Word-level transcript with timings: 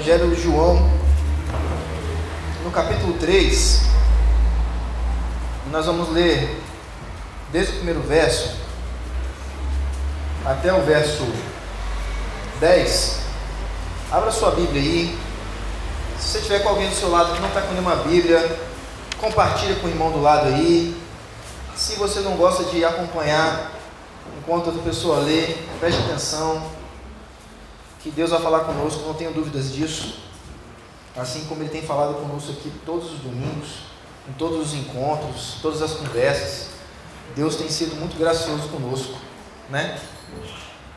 Evangelho 0.00 0.34
de 0.34 0.42
João, 0.42 0.90
no 2.64 2.70
capítulo 2.70 3.18
3, 3.18 3.82
nós 5.70 5.84
vamos 5.84 6.08
ler 6.08 6.58
desde 7.52 7.72
o 7.72 7.76
primeiro 7.76 8.00
verso 8.00 8.56
até 10.42 10.72
o 10.72 10.80
verso 10.86 11.22
10. 12.60 13.20
Abra 14.10 14.30
sua 14.30 14.52
Bíblia 14.52 14.80
aí. 14.80 15.18
Se 16.18 16.28
você 16.28 16.40
tiver 16.40 16.60
com 16.60 16.70
alguém 16.70 16.88
do 16.88 16.94
seu 16.94 17.10
lado 17.10 17.34
que 17.34 17.40
não 17.40 17.48
está 17.48 17.60
com 17.60 17.72
nenhuma 17.72 17.96
Bíblia, 17.96 18.58
compartilha 19.20 19.74
com 19.76 19.86
o 19.86 19.90
irmão 19.90 20.10
do 20.10 20.22
lado 20.22 20.46
aí. 20.46 20.98
Se 21.76 21.96
você 21.96 22.20
não 22.20 22.36
gosta 22.36 22.64
de 22.64 22.82
acompanhar 22.86 23.72
enquanto 24.38 24.68
outra 24.68 24.82
pessoa 24.82 25.18
lê, 25.18 25.56
preste 25.78 26.00
atenção 26.00 26.79
que 28.02 28.10
Deus 28.10 28.30
vai 28.30 28.40
falar 28.40 28.60
conosco, 28.60 29.02
não 29.06 29.14
tenho 29.14 29.32
dúvidas 29.32 29.72
disso. 29.72 30.18
Assim 31.16 31.44
como 31.44 31.62
Ele 31.62 31.70
tem 31.70 31.82
falado 31.82 32.14
conosco 32.14 32.52
aqui 32.52 32.72
todos 32.86 33.12
os 33.12 33.18
domingos, 33.18 33.80
em 34.28 34.32
todos 34.32 34.68
os 34.68 34.74
encontros, 34.74 35.56
todas 35.60 35.82
as 35.82 35.92
conversas. 35.92 36.68
Deus 37.34 37.56
tem 37.56 37.68
sido 37.68 37.96
muito 37.96 38.18
gracioso 38.18 38.68
conosco, 38.68 39.14
né? 39.68 39.98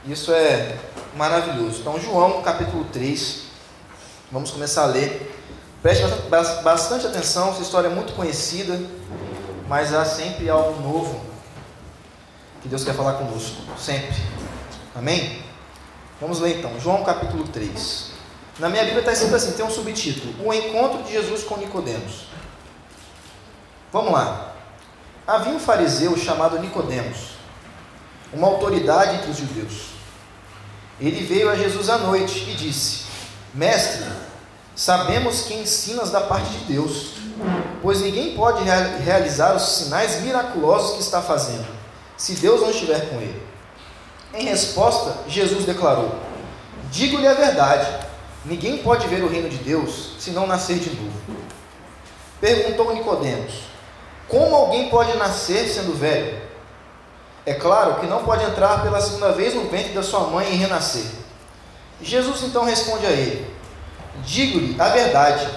Isso 0.05 0.31
é 0.31 0.77
maravilhoso. 1.15 1.81
Então, 1.81 1.99
João 1.99 2.41
capítulo 2.41 2.85
3, 2.85 3.43
vamos 4.31 4.51
começar 4.51 4.83
a 4.83 4.87
ler. 4.87 5.31
Preste 5.81 6.03
bastante 6.63 7.05
atenção, 7.05 7.49
essa 7.49 7.61
história 7.61 7.87
é 7.87 7.93
muito 7.93 8.13
conhecida, 8.13 8.79
mas 9.67 9.93
há 9.93 10.05
sempre 10.05 10.49
algo 10.49 10.81
novo 10.81 11.21
que 12.61 12.69
Deus 12.69 12.83
quer 12.85 12.95
falar 12.95 13.13
conosco, 13.13 13.57
sempre. 13.77 14.15
Amém? 14.95 15.43
Vamos 16.21 16.39
ler 16.39 16.59
então, 16.59 16.79
João 16.79 17.03
capítulo 17.03 17.47
3. 17.47 18.11
Na 18.59 18.69
minha 18.69 18.83
Bíblia 18.83 18.99
está 18.99 19.11
escrito 19.11 19.35
assim, 19.35 19.51
tem 19.53 19.65
um 19.65 19.69
subtítulo: 19.69 20.33
O 20.45 20.53
encontro 20.53 21.03
de 21.03 21.11
Jesus 21.11 21.43
com 21.43 21.57
Nicodemos. 21.57 22.27
Vamos 23.91 24.11
lá. 24.11 24.53
Havia 25.25 25.53
um 25.53 25.59
fariseu 25.59 26.15
chamado 26.17 26.59
Nicodemos, 26.59 27.31
uma 28.31 28.47
autoridade 28.47 29.15
entre 29.15 29.31
os 29.31 29.37
judeus. 29.37 29.93
Ele 30.99 31.25
veio 31.25 31.49
a 31.49 31.55
Jesus 31.55 31.89
à 31.89 31.97
noite 31.97 32.49
e 32.49 32.53
disse: 32.53 33.05
Mestre, 33.53 34.05
sabemos 34.75 35.43
que 35.43 35.55
ensinas 35.55 36.11
da 36.11 36.21
parte 36.21 36.49
de 36.49 36.73
Deus, 36.73 37.13
pois 37.81 38.01
ninguém 38.01 38.35
pode 38.35 38.63
realizar 39.03 39.55
os 39.55 39.63
sinais 39.63 40.21
miraculosos 40.21 40.95
que 40.95 41.01
está 41.01 41.21
fazendo, 41.21 41.67
se 42.15 42.33
Deus 42.35 42.61
não 42.61 42.69
estiver 42.69 43.09
com 43.09 43.15
ele. 43.15 43.52
Em 44.33 44.45
resposta, 44.45 45.15
Jesus 45.27 45.63
declarou: 45.63 46.15
Digo-lhe 46.91 47.27
a 47.27 47.35
verdade, 47.35 47.87
ninguém 48.43 48.79
pode 48.79 49.07
ver 49.07 49.23
o 49.23 49.29
reino 49.29 49.47
de 49.47 49.57
Deus 49.57 50.15
se 50.17 50.31
não 50.31 50.47
nascer 50.47 50.79
de 50.79 50.89
novo. 50.89 51.13
Perguntou 52.41 52.95
Nicodemos: 52.95 53.53
Como 54.27 54.55
alguém 54.55 54.89
pode 54.89 55.15
nascer 55.17 55.67
sendo 55.69 55.95
velho? 55.95 56.41
É 57.45 57.53
claro 57.53 57.99
que 57.99 58.07
não 58.07 58.23
pode 58.23 58.43
entrar 58.43 58.81
pela 58.81 58.99
segunda 58.99 59.33
vez 59.33 59.53
no 59.53 59.69
ventre 59.69 59.93
da 59.93 60.01
sua 60.01 60.21
mãe 60.21 60.51
e 60.51 60.55
renascer. 60.55 61.05
Jesus 62.01 62.41
então 62.41 62.65
responde 62.65 63.05
a 63.05 63.11
ele: 63.11 63.55
Digo-lhe 64.25 64.75
a 64.81 64.89
verdade, 64.89 65.47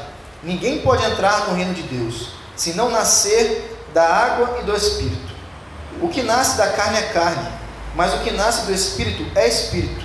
ninguém 0.42 0.82
pode 0.82 1.02
entrar 1.02 1.48
no 1.48 1.54
reino 1.54 1.72
de 1.72 1.82
Deus 1.82 2.32
se 2.54 2.74
não 2.74 2.90
nascer 2.90 3.74
da 3.94 4.04
água 4.06 4.58
e 4.60 4.64
do 4.64 4.76
espírito. 4.76 5.34
O 6.02 6.10
que 6.10 6.22
nasce 6.22 6.58
da 6.58 6.68
carne 6.72 6.98
é 6.98 7.02
carne 7.04 7.65
mas 7.96 8.14
o 8.14 8.18
que 8.18 8.30
nasce 8.30 8.66
do 8.66 8.72
Espírito 8.72 9.26
é 9.34 9.48
Espírito. 9.48 10.04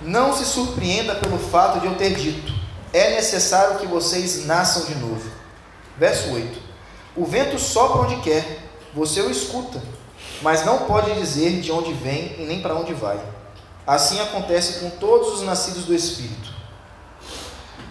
Não 0.00 0.34
se 0.34 0.44
surpreenda 0.44 1.14
pelo 1.16 1.38
fato 1.38 1.80
de 1.80 1.86
eu 1.86 1.94
ter 1.96 2.14
dito: 2.14 2.52
é 2.92 3.10
necessário 3.10 3.78
que 3.78 3.86
vocês 3.86 4.46
nasçam 4.46 4.86
de 4.86 4.94
novo. 4.94 5.30
Verso 5.98 6.32
8: 6.32 6.58
O 7.14 7.26
vento 7.26 7.58
sopra 7.58 8.00
onde 8.02 8.16
quer, 8.22 8.70
você 8.94 9.20
o 9.20 9.30
escuta, 9.30 9.82
mas 10.40 10.64
não 10.64 10.78
pode 10.80 11.12
dizer 11.14 11.60
de 11.60 11.70
onde 11.70 11.92
vem 11.92 12.36
e 12.38 12.46
nem 12.46 12.62
para 12.62 12.74
onde 12.74 12.94
vai. 12.94 13.20
Assim 13.86 14.20
acontece 14.20 14.80
com 14.80 14.90
todos 14.90 15.34
os 15.34 15.42
nascidos 15.42 15.84
do 15.84 15.94
Espírito. 15.94 16.56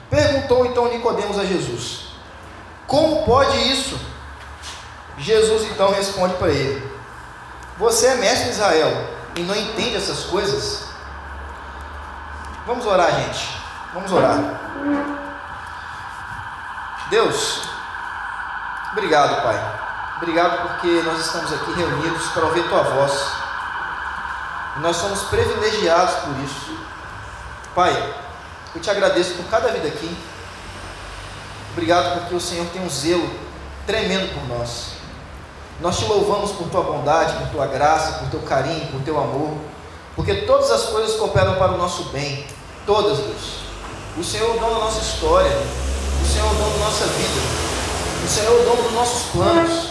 Perguntou 0.10 0.66
então 0.66 0.90
Nicodemos 0.90 1.38
a 1.38 1.46
Jesus: 1.46 2.08
Como 2.88 3.24
pode 3.24 3.58
isso? 3.72 4.00
Jesus 5.20 5.64
então 5.72 5.92
responde 5.92 6.36
para 6.36 6.50
ele: 6.50 6.97
você 7.78 8.08
é 8.08 8.16
mestre 8.16 8.50
Israel 8.50 8.92
e 9.36 9.42
não 9.42 9.56
entende 9.56 9.96
essas 9.96 10.26
coisas? 10.26 10.86
Vamos 12.66 12.86
orar, 12.86 13.12
gente. 13.12 13.62
Vamos 13.94 14.12
orar. 14.12 14.38
Deus, 17.10 17.62
obrigado, 18.92 19.42
Pai. 19.44 19.80
Obrigado 20.18 20.68
porque 20.68 21.02
nós 21.04 21.20
estamos 21.20 21.54
aqui 21.54 21.72
reunidos 21.74 22.28
para 22.30 22.46
ouvir 22.46 22.68
Tua 22.68 22.82
voz. 22.82 23.14
Nós 24.78 24.96
somos 24.98 25.24
privilegiados 25.24 26.16
por 26.16 26.44
isso. 26.44 26.78
Pai, 27.74 28.16
eu 28.76 28.82
te 28.82 28.90
agradeço 28.90 29.36
por 29.36 29.46
cada 29.46 29.70
vida 29.70 29.88
aqui. 29.88 30.18
Obrigado 31.72 32.20
porque 32.20 32.36
o 32.36 32.42
Senhor 32.42 32.66
tem 32.68 32.82
um 32.82 32.90
zelo 32.90 33.30
tremendo 33.86 34.34
por 34.34 34.58
nós. 34.58 34.97
Nós 35.80 36.00
te 36.00 36.06
louvamos 36.06 36.52
por 36.52 36.70
tua 36.70 36.82
bondade, 36.82 37.34
por 37.38 37.50
tua 37.50 37.68
graça, 37.68 38.20
por 38.20 38.30
teu 38.30 38.40
carinho, 38.42 38.88
por 38.88 39.02
teu 39.02 39.20
amor, 39.20 39.52
porque 40.16 40.34
todas 40.42 40.72
as 40.72 40.86
coisas 40.86 41.16
cooperam 41.18 41.56
para 41.56 41.74
o 41.74 41.78
nosso 41.78 42.06
bem, 42.06 42.48
todas, 42.86 43.20
Deus. 43.20 43.58
O 44.18 44.24
Senhor 44.24 44.50
é 44.50 44.58
o 44.58 44.60
dono 44.60 44.74
da 44.74 44.80
nossa 44.86 45.00
história, 45.00 45.52
o 45.52 46.26
Senhor 46.26 46.48
é 46.48 46.52
o 46.52 46.56
dono 46.56 46.80
da 46.80 46.86
nossa 46.86 47.06
vida, 47.06 47.42
o 48.26 48.28
Senhor 48.28 48.58
é 48.58 48.62
o 48.62 48.66
dono 48.66 48.84
dos 48.84 48.94
nossos 48.94 49.32
planos. 49.32 49.90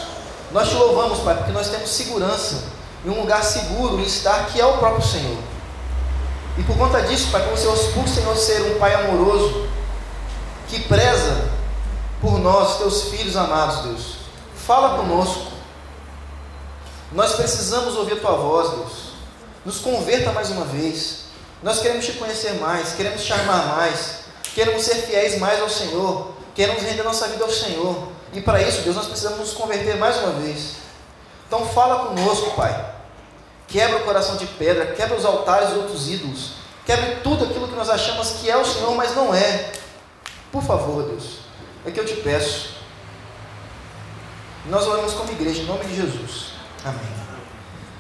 Nós 0.51 0.69
te 0.69 0.75
louvamos, 0.75 1.21
Pai, 1.21 1.37
porque 1.37 1.53
nós 1.53 1.69
temos 1.69 1.91
segurança 1.91 2.65
em 3.05 3.11
um 3.11 3.21
lugar 3.21 3.45
seguro 3.45 4.01
em 4.01 4.03
estar, 4.03 4.47
que 4.47 4.61
é 4.61 4.67
o 4.67 4.79
próprio 4.79 5.07
Senhor. 5.07 5.39
E 6.59 6.63
por 6.65 6.77
conta 6.77 7.03
disso, 7.03 7.31
Pai, 7.31 7.45
como 7.45 7.57
Senhor, 7.57 7.77
por 7.95 8.09
Senhor 8.09 8.37
ser 8.37 8.63
um 8.63 8.79
Pai 8.81 8.93
amoroso, 8.95 9.69
que 10.69 10.81
preza 10.81 11.49
por 12.21 12.41
nós, 12.41 12.79
teus 12.79 13.05
filhos 13.05 13.37
amados, 13.37 13.85
Deus, 13.85 14.17
fala 14.67 14.97
conosco 14.99 15.56
nós 17.17 17.33
precisamos 17.35 17.97
ouvir 17.97 18.13
a 18.13 18.21
tua 18.21 18.33
voz, 18.33 18.71
Deus. 18.73 18.93
Nos 19.65 19.79
converta 19.79 20.33
mais 20.33 20.51
uma 20.51 20.67
vez. 20.67 21.25
Nós 21.63 21.81
queremos 21.81 22.05
te 22.05 22.13
conhecer 22.13 22.53
mais, 22.61 22.93
queremos 22.93 23.25
te 23.25 23.33
amar 23.33 23.69
mais, 23.75 24.19
queremos 24.55 24.85
ser 24.85 24.97
fiéis 24.97 25.39
mais 25.39 25.59
ao 25.63 25.71
Senhor, 25.71 26.35
queremos 26.55 26.83
render 26.83 27.03
nossa 27.03 27.27
vida 27.29 27.43
ao 27.43 27.51
Senhor. 27.51 28.09
E 28.35 28.43
para 28.43 28.61
isso, 28.61 28.83
Deus, 28.83 28.95
nós 28.95 29.07
precisamos 29.07 29.39
nos 29.39 29.53
converter 29.55 29.97
mais 29.97 30.19
uma 30.19 30.33
vez. 30.33 30.77
Então 31.49 31.65
fala 31.65 32.07
conosco, 32.07 32.51
Pai. 32.51 32.95
Quebra 33.67 33.97
o 33.97 34.05
coração 34.05 34.37
de 34.37 34.47
pedra, 34.47 34.93
quebra 34.93 35.17
os 35.17 35.25
altares 35.25 35.71
e 35.71 35.79
outros 35.79 36.11
ídolos. 36.11 36.53
Quebre 36.85 37.17
tudo 37.23 37.47
aquilo 37.47 37.67
que 37.67 37.75
nós 37.75 37.89
achamos 37.89 38.33
que 38.33 38.51
é 38.51 38.57
o 38.59 38.65
Senhor, 38.65 38.95
mas 38.95 39.17
não 39.17 39.35
é. 39.35 39.73
Por 40.53 40.63
favor, 40.63 41.03
Deus. 41.03 41.39
É 41.87 41.91
que 41.91 41.99
eu 41.99 42.05
te 42.05 42.17
peço. 42.17 42.77
Nós 44.67 44.87
oramos 44.87 45.15
como 45.15 45.33
igreja, 45.33 45.63
em 45.63 45.67
nome 45.67 45.87
de 45.87 45.97
Jesus. 45.97 46.56
Amém. 46.85 47.27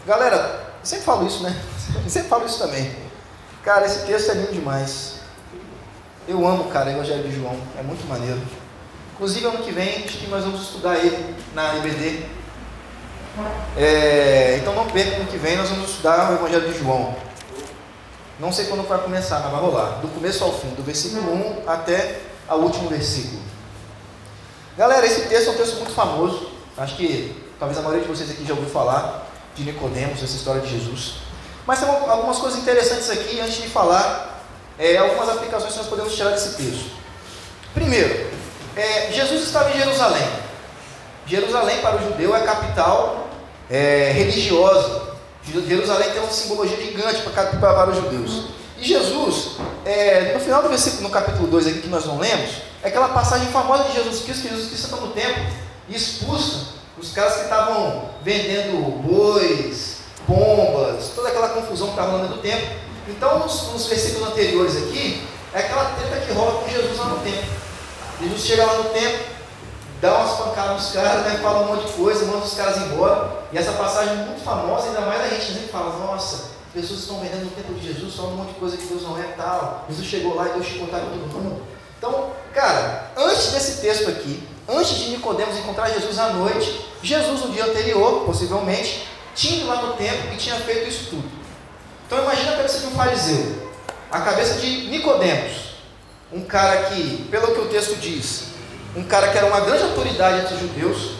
Galera, 0.07 0.75
sempre 0.83 1.05
falo 1.05 1.27
isso, 1.27 1.43
né? 1.43 1.61
sempre 2.09 2.29
falo 2.29 2.47
isso 2.47 2.59
também. 2.59 2.95
Cara, 3.65 3.87
esse 3.87 4.07
texto 4.07 4.31
é 4.31 4.35
lindo 4.35 4.53
demais. 4.53 5.21
Eu 6.29 6.47
amo, 6.47 6.71
cara, 6.71 6.91
o 6.91 6.93
Evangelho 6.93 7.29
de 7.29 7.35
João. 7.35 7.57
É 7.79 7.83
muito 7.83 8.07
maneiro. 8.07 8.41
Inclusive, 9.15 9.47
ano 9.47 9.59
que 9.59 9.73
vem, 9.73 10.05
acho 10.05 10.19
que 10.19 10.27
nós 10.29 10.45
vamos 10.45 10.63
estudar 10.63 10.97
ele 10.99 11.35
na 11.55 11.77
IBD. 11.77 12.27
É, 13.77 14.59
então, 14.61 14.75
não 14.75 14.87
perca, 14.87 15.17
ano 15.17 15.27
que 15.27 15.37
vem 15.37 15.57
nós 15.57 15.69
vamos 15.69 15.91
estudar 15.91 16.31
o 16.31 16.35
Evangelho 16.35 16.73
de 16.73 16.79
João. 16.79 17.15
Não 18.39 18.53
sei 18.53 18.67
quando 18.67 18.87
vai 18.87 18.99
começar, 18.99 19.41
mas 19.41 19.51
vai 19.51 19.61
rolar. 19.61 20.01
Do 20.01 20.09
começo 20.09 20.45
ao 20.45 20.53
fim, 20.53 20.69
do 20.75 20.83
versículo 20.83 21.33
1 21.33 21.69
até 21.69 22.21
o 22.49 22.55
último 22.57 22.89
versículo. 22.89 23.41
Galera, 24.77 25.07
esse 25.07 25.23
texto 25.23 25.49
é 25.49 25.51
um 25.53 25.57
texto 25.57 25.77
muito 25.77 25.93
famoso. 25.93 26.51
Acho 26.77 26.97
que 26.97 27.46
Talvez 27.59 27.79
a 27.79 27.83
maioria 27.83 28.03
de 28.03 28.09
vocês 28.09 28.31
aqui 28.31 28.45
já 28.45 28.53
ouviu 28.53 28.69
falar 28.69 29.27
de 29.55 29.65
Nicodemos, 29.65 30.23
essa 30.23 30.37
história 30.37 30.61
de 30.61 30.79
Jesus. 30.79 31.15
Mas 31.67 31.81
tem 31.81 31.89
algumas 31.89 32.39
coisas 32.39 32.59
interessantes 32.59 33.09
aqui 33.09 33.41
antes 33.41 33.63
de 33.63 33.69
falar 33.69 34.45
é, 34.79 34.99
algumas 34.99 35.29
aplicações 35.31 35.73
que 35.73 35.79
nós 35.79 35.89
podemos 35.89 36.15
tirar 36.15 36.31
desse 36.31 36.55
texto. 36.57 36.91
Primeiro, 37.73 38.31
é, 38.77 39.11
Jesus 39.11 39.43
estava 39.43 39.71
em 39.71 39.79
Jerusalém. 39.79 40.29
Jerusalém 41.27 41.81
para 41.81 41.97
o 41.97 41.99
judeu 41.99 42.37
é 42.37 42.41
a 42.41 42.45
capital 42.45 43.29
é, 43.71 44.13
religiosa. 44.13 45.17
Jerusalém 45.43 46.11
tem 46.11 46.21
uma 46.21 46.31
simbologia 46.31 46.77
gigante 46.77 47.23
para, 47.23 47.47
para 47.57 47.91
os 47.91 47.97
judeus. 47.97 48.49
E 48.79 48.87
Jesus, 48.87 49.57
é, 49.87 50.35
no 50.35 50.41
final 50.41 50.63
do 50.63 50.69
versículo, 50.69 51.05
no 51.05 51.11
capítulo 51.11 51.49
2 51.49 51.69
aqui 51.69 51.83
que 51.83 51.89
nós 51.89 52.05
não 52.05 52.19
lemos, 52.19 52.51
é 52.83 52.89
aquela 52.89 53.09
passagem 53.09 53.49
famosa 53.49 53.85
de 53.85 53.95
Jesus 53.95 54.25
Cristo, 54.25 54.43
que 54.43 54.49
Jesus 54.51 54.69
Cristo 54.69 54.85
está 54.85 54.97
no 54.99 55.09
templo 55.09 55.43
e 55.89 55.97
expulsa 55.97 56.76
os 56.99 57.13
caras 57.13 57.35
que 57.35 57.43
estavam 57.43 58.11
vendendo 58.23 59.03
bois, 59.03 59.99
pombas, 60.27 61.13
toda 61.15 61.29
aquela 61.29 61.51
confusão 61.51 61.89
que 61.89 61.93
estava 61.93 62.19
no 62.19 62.29
do 62.29 62.39
tempo. 62.39 62.67
Então, 63.09 63.39
nos, 63.39 63.73
nos, 63.73 63.87
versículos 63.87 64.29
anteriores 64.29 64.77
aqui, 64.77 65.27
é 65.53 65.61
aquela 65.61 65.85
treta 65.97 66.27
que 66.27 66.33
rola 66.33 66.63
com 66.63 66.69
Jesus 66.69 66.99
lá 66.99 67.07
no 67.07 67.19
templo. 67.21 67.57
Jesus 68.21 68.41
chega 68.43 68.65
lá 68.65 68.79
no 68.79 68.85
templo, 68.91 69.27
dá 70.01 70.19
umas 70.19 70.39
pancadas 70.39 70.83
nos 70.83 70.93
caras, 70.93 71.27
né, 71.27 71.39
fala 71.43 71.61
um 71.61 71.75
monte 71.75 71.87
de 71.87 71.93
coisa, 71.93 72.25
manda 72.25 72.45
os 72.45 72.55
caras 72.55 72.79
embora. 72.79 73.45
E 73.53 73.59
essa 73.59 73.73
passagem 73.73 74.15
é 74.15 74.25
muito 74.25 74.43
famosa, 74.43 74.89
ainda 74.89 75.03
mais 75.03 75.21
a 75.21 75.29
gente 75.29 75.53
sempre 75.53 75.69
fala, 75.69 75.99
nossa, 75.99 76.57
pessoas 76.73 77.01
estão 77.01 77.21
vendendo 77.21 77.45
no 77.45 77.51
templo 77.51 77.75
de 77.75 77.87
Jesus, 77.87 78.15
falando 78.15 78.33
um 78.33 78.37
monte 78.37 78.55
de 78.55 78.61
coisa 78.61 78.77
que 78.77 78.87
Deus 78.87 79.03
não 79.03 79.19
é 79.19 79.23
tal. 79.37 79.85
Jesus 79.89 80.07
chegou 80.07 80.35
lá 80.35 80.49
e 80.49 80.53
deu 80.53 80.63
chicotada 80.63 81.07
com 81.07 81.19
todo 81.19 81.43
mundo. 81.43 81.63
Então, 81.99 82.31
cara, 82.53 83.13
antes 83.17 83.53
desse 83.53 83.81
texto 83.81 84.09
aqui, 84.11 84.47
antes 84.69 84.97
de 84.97 85.11
Nicodemos 85.11 85.57
encontrar 85.57 85.91
Jesus 85.91 86.19
à 86.19 86.31
noite, 86.31 86.85
Jesus 87.03 87.41
no 87.41 87.53
dia 87.53 87.65
anterior, 87.65 88.25
possivelmente, 88.25 89.07
tinha 89.35 89.59
ido 89.59 89.67
lá 89.67 89.83
no 89.83 89.93
templo 89.95 90.33
e 90.33 90.37
tinha 90.37 90.57
feito 90.57 90.89
isso 90.89 91.11
tudo. 91.11 91.29
Então 92.07 92.23
imagina 92.23 92.53
a 92.53 92.57
cabeça 92.57 92.79
de 92.81 92.87
um 92.87 92.91
fariseu, 92.93 93.71
a 94.11 94.21
cabeça 94.21 94.55
de 94.55 94.89
Nicodemos, 94.89 95.53
um 96.33 96.43
cara 96.43 96.91
que, 96.91 97.27
pelo 97.31 97.55
que 97.55 97.61
o 97.61 97.69
texto 97.69 97.97
diz, 97.97 98.45
um 98.97 99.05
cara 99.05 99.29
que 99.29 99.39
era 99.39 99.47
uma 99.47 99.61
grande 99.61 99.85
autoridade 99.85 100.41
entre 100.41 100.55
os 100.55 100.61
judeus, 100.61 101.11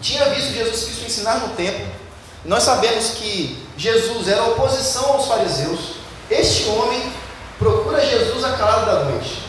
tinha 0.00 0.24
visto 0.30 0.52
Jesus 0.52 0.84
Cristo 0.84 1.06
ensinar 1.06 1.38
no 1.40 1.54
templo. 1.54 1.86
Nós 2.44 2.62
sabemos 2.62 3.10
que 3.12 3.64
Jesus 3.76 4.28
era 4.28 4.44
oposição 4.44 5.12
aos 5.12 5.26
fariseus. 5.26 5.94
Este 6.30 6.68
homem 6.68 7.00
procura 7.58 8.04
Jesus 8.04 8.44
a 8.44 8.52
calada 8.52 8.86
da 8.86 9.04
noite. 9.04 9.42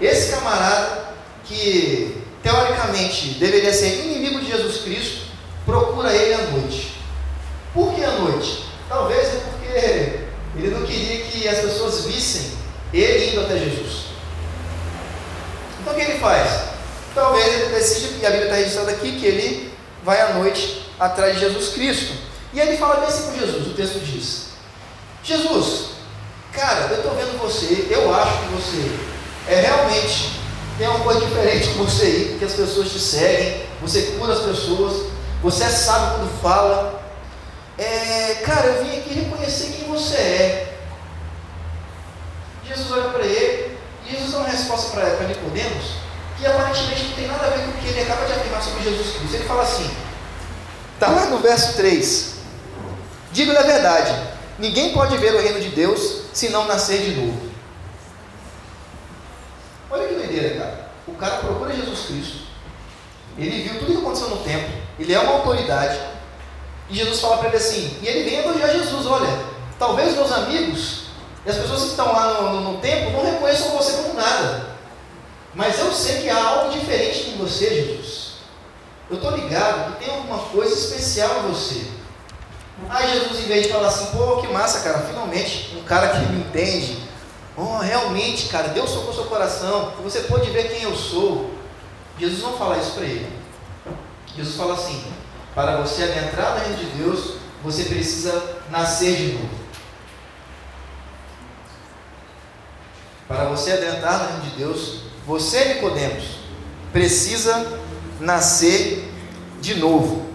Esse 0.00 0.32
camarada, 0.32 1.05
que 1.46 2.22
teoricamente 2.42 3.30
deveria 3.38 3.72
ser 3.72 4.04
inimigo 4.04 4.40
de 4.40 4.50
Jesus 4.50 4.82
Cristo, 4.82 5.26
procura 5.64 6.14
ele 6.14 6.34
à 6.34 6.42
noite. 6.50 6.96
Por 7.74 7.94
que 7.94 8.04
à 8.04 8.12
noite? 8.12 8.64
Talvez 8.88 9.26
é 9.28 9.40
porque 9.50 10.26
ele 10.56 10.74
não 10.74 10.86
queria 10.86 11.24
que 11.24 11.48
as 11.48 11.58
pessoas 11.58 12.06
vissem 12.06 12.52
ele 12.92 13.32
indo 13.32 13.40
até 13.40 13.58
Jesus. 13.58 14.06
Então 15.80 15.92
o 15.92 15.96
que 15.96 16.02
ele 16.02 16.18
faz? 16.18 16.76
Talvez 17.14 17.46
ele 17.46 17.74
decide, 17.74 18.20
e 18.20 18.26
a 18.26 18.30
Bíblia 18.30 18.46
está 18.46 18.56
registrada 18.56 18.90
aqui, 18.92 19.18
que 19.18 19.26
ele 19.26 19.72
vai 20.04 20.20
à 20.20 20.34
noite 20.34 20.86
atrás 20.98 21.34
de 21.34 21.40
Jesus 21.40 21.70
Cristo. 21.70 22.12
E 22.52 22.60
ele 22.60 22.76
fala 22.76 22.96
bem 22.96 23.08
assim 23.08 23.30
com 23.30 23.38
Jesus, 23.38 23.66
o 23.66 23.74
texto 23.74 23.98
diz: 24.00 24.46
Jesus, 25.22 25.90
cara, 26.52 26.88
eu 26.90 26.96
estou 26.96 27.14
vendo 27.14 27.38
você, 27.38 27.86
eu 27.90 28.14
acho 28.14 28.38
que 28.38 28.46
você 28.54 28.90
é 29.48 29.60
realmente 29.60 30.30
tem 30.78 30.88
uma 30.88 31.00
coisa 31.00 31.20
diferente 31.20 31.68
com 31.68 31.84
você 31.84 32.04
aí, 32.04 32.28
porque 32.30 32.44
as 32.44 32.52
pessoas 32.52 32.90
te 32.90 32.98
seguem, 32.98 33.62
você 33.80 34.02
cura 34.18 34.34
as 34.34 34.40
pessoas, 34.40 35.10
você 35.42 35.64
é 35.64 35.68
sábio 35.68 36.16
quando 36.16 36.42
fala. 36.42 37.02
É, 37.78 38.42
cara, 38.44 38.66
eu 38.66 38.84
vim 38.84 38.98
aqui 38.98 39.14
reconhecer 39.14 39.72
quem 39.72 39.88
você 39.88 40.14
é. 40.16 40.78
Jesus 42.66 42.90
olha 42.90 43.10
para 43.10 43.24
ele, 43.24 43.78
e 44.04 44.10
Jesus 44.10 44.32
dá 44.32 44.38
uma 44.38 44.48
resposta 44.48 44.90
para 44.90 45.28
Nicodemos, 45.28 45.84
que 46.38 46.46
aparentemente 46.46 47.04
não 47.04 47.12
tem 47.12 47.26
nada 47.26 47.46
a 47.46 47.50
ver 47.50 47.64
com 47.64 47.70
o 47.70 47.74
que 47.74 47.88
ele 47.88 48.02
acaba 48.02 48.26
de 48.26 48.32
afirmar 48.32 48.62
sobre 48.62 48.82
Jesus 48.82 49.16
Cristo. 49.16 49.34
Ele 49.34 49.44
fala 49.44 49.62
assim, 49.62 49.90
está 50.94 51.08
lá 51.08 51.26
no 51.26 51.38
verso 51.38 51.76
3, 51.76 52.34
digo-lhe 53.32 53.58
a 53.58 53.62
verdade, 53.62 54.14
ninguém 54.58 54.92
pode 54.92 55.16
ver 55.18 55.34
o 55.34 55.40
reino 55.40 55.60
de 55.60 55.70
Deus 55.70 56.22
se 56.32 56.48
não 56.48 56.66
nascer 56.66 57.00
de 57.02 57.12
novo. 57.12 57.46
Olha 59.90 60.08
que 60.08 60.14
doideira, 60.14 60.58
cara. 60.58 60.90
O 61.16 61.18
cara 61.18 61.38
procura 61.38 61.74
Jesus 61.74 62.06
Cristo, 62.06 62.38
ele 63.38 63.62
viu 63.62 63.80
tudo 63.80 63.90
o 63.90 63.94
que 63.94 64.02
aconteceu 64.02 64.28
no 64.28 64.36
templo, 64.38 64.72
ele 64.98 65.12
é 65.12 65.18
uma 65.18 65.32
autoridade, 65.32 65.98
e 66.88 66.94
Jesus 66.94 67.20
fala 67.20 67.38
para 67.38 67.48
ele 67.48 67.56
assim, 67.56 67.98
e 68.02 68.06
ele 68.06 68.28
vem 68.28 68.38
elogiar 68.40 68.68
Jesus, 68.68 69.06
olha, 69.06 69.28
talvez 69.78 70.14
meus 70.14 70.30
amigos 70.30 71.06
e 71.46 71.50
as 71.50 71.58
pessoas 71.58 71.82
que 71.82 71.88
estão 71.90 72.12
lá 72.12 72.42
no, 72.42 72.52
no, 72.54 72.72
no 72.72 72.78
templo 72.80 73.12
não 73.12 73.24
reconheçam 73.24 73.70
você 73.70 74.02
como 74.02 74.14
nada. 74.14 74.66
Mas 75.54 75.78
eu 75.78 75.92
sei 75.92 76.22
que 76.22 76.28
há 76.28 76.44
algo 76.44 76.72
diferente 76.72 77.30
em 77.30 77.38
você, 77.38 77.68
Jesus. 77.68 78.32
Eu 79.08 79.16
estou 79.16 79.30
ligado 79.30 79.92
que 79.92 80.04
tem 80.04 80.12
alguma 80.12 80.38
coisa 80.38 80.74
especial 80.74 81.44
em 81.44 81.52
você. 81.52 81.86
Aí 82.90 83.12
Jesus, 83.12 83.38
em 83.38 83.46
vez 83.46 83.66
de 83.66 83.72
falar 83.72 83.86
assim, 83.86 84.06
pô, 84.06 84.38
que 84.38 84.48
massa, 84.48 84.80
cara, 84.80 85.06
finalmente 85.06 85.72
um 85.76 85.84
cara 85.84 86.08
que 86.08 86.26
me 86.26 86.40
entende. 86.40 87.05
Oh, 87.56 87.78
realmente, 87.78 88.48
cara, 88.48 88.68
Deus 88.68 88.92
tocou 88.92 89.14
seu 89.14 89.24
coração. 89.24 89.92
Você 90.02 90.20
pode 90.20 90.50
ver 90.50 90.68
quem 90.68 90.82
eu 90.82 90.94
sou. 90.94 91.54
Jesus 92.18 92.42
não 92.42 92.58
fala 92.58 92.76
isso 92.76 92.92
para 92.92 93.04
ele. 93.04 93.32
Jesus 94.36 94.56
fala 94.56 94.74
assim: 94.74 95.02
para 95.54 95.80
você 95.80 96.02
adentrar 96.02 96.54
no 96.54 96.60
reino 96.60 96.76
de 96.76 96.84
Deus, 97.02 97.36
você 97.62 97.84
precisa 97.84 98.60
nascer 98.70 99.16
de 99.16 99.32
novo. 99.32 99.66
Para 103.26 103.44
você 103.46 103.72
adentrar 103.72 104.18
no 104.18 104.28
reino 104.28 104.42
de 104.42 104.50
Deus, 104.56 105.00
você, 105.26 105.74
Nicodemos, 105.74 106.38
precisa 106.92 107.80
nascer 108.20 109.12
de 109.60 109.76
novo. 109.76 110.26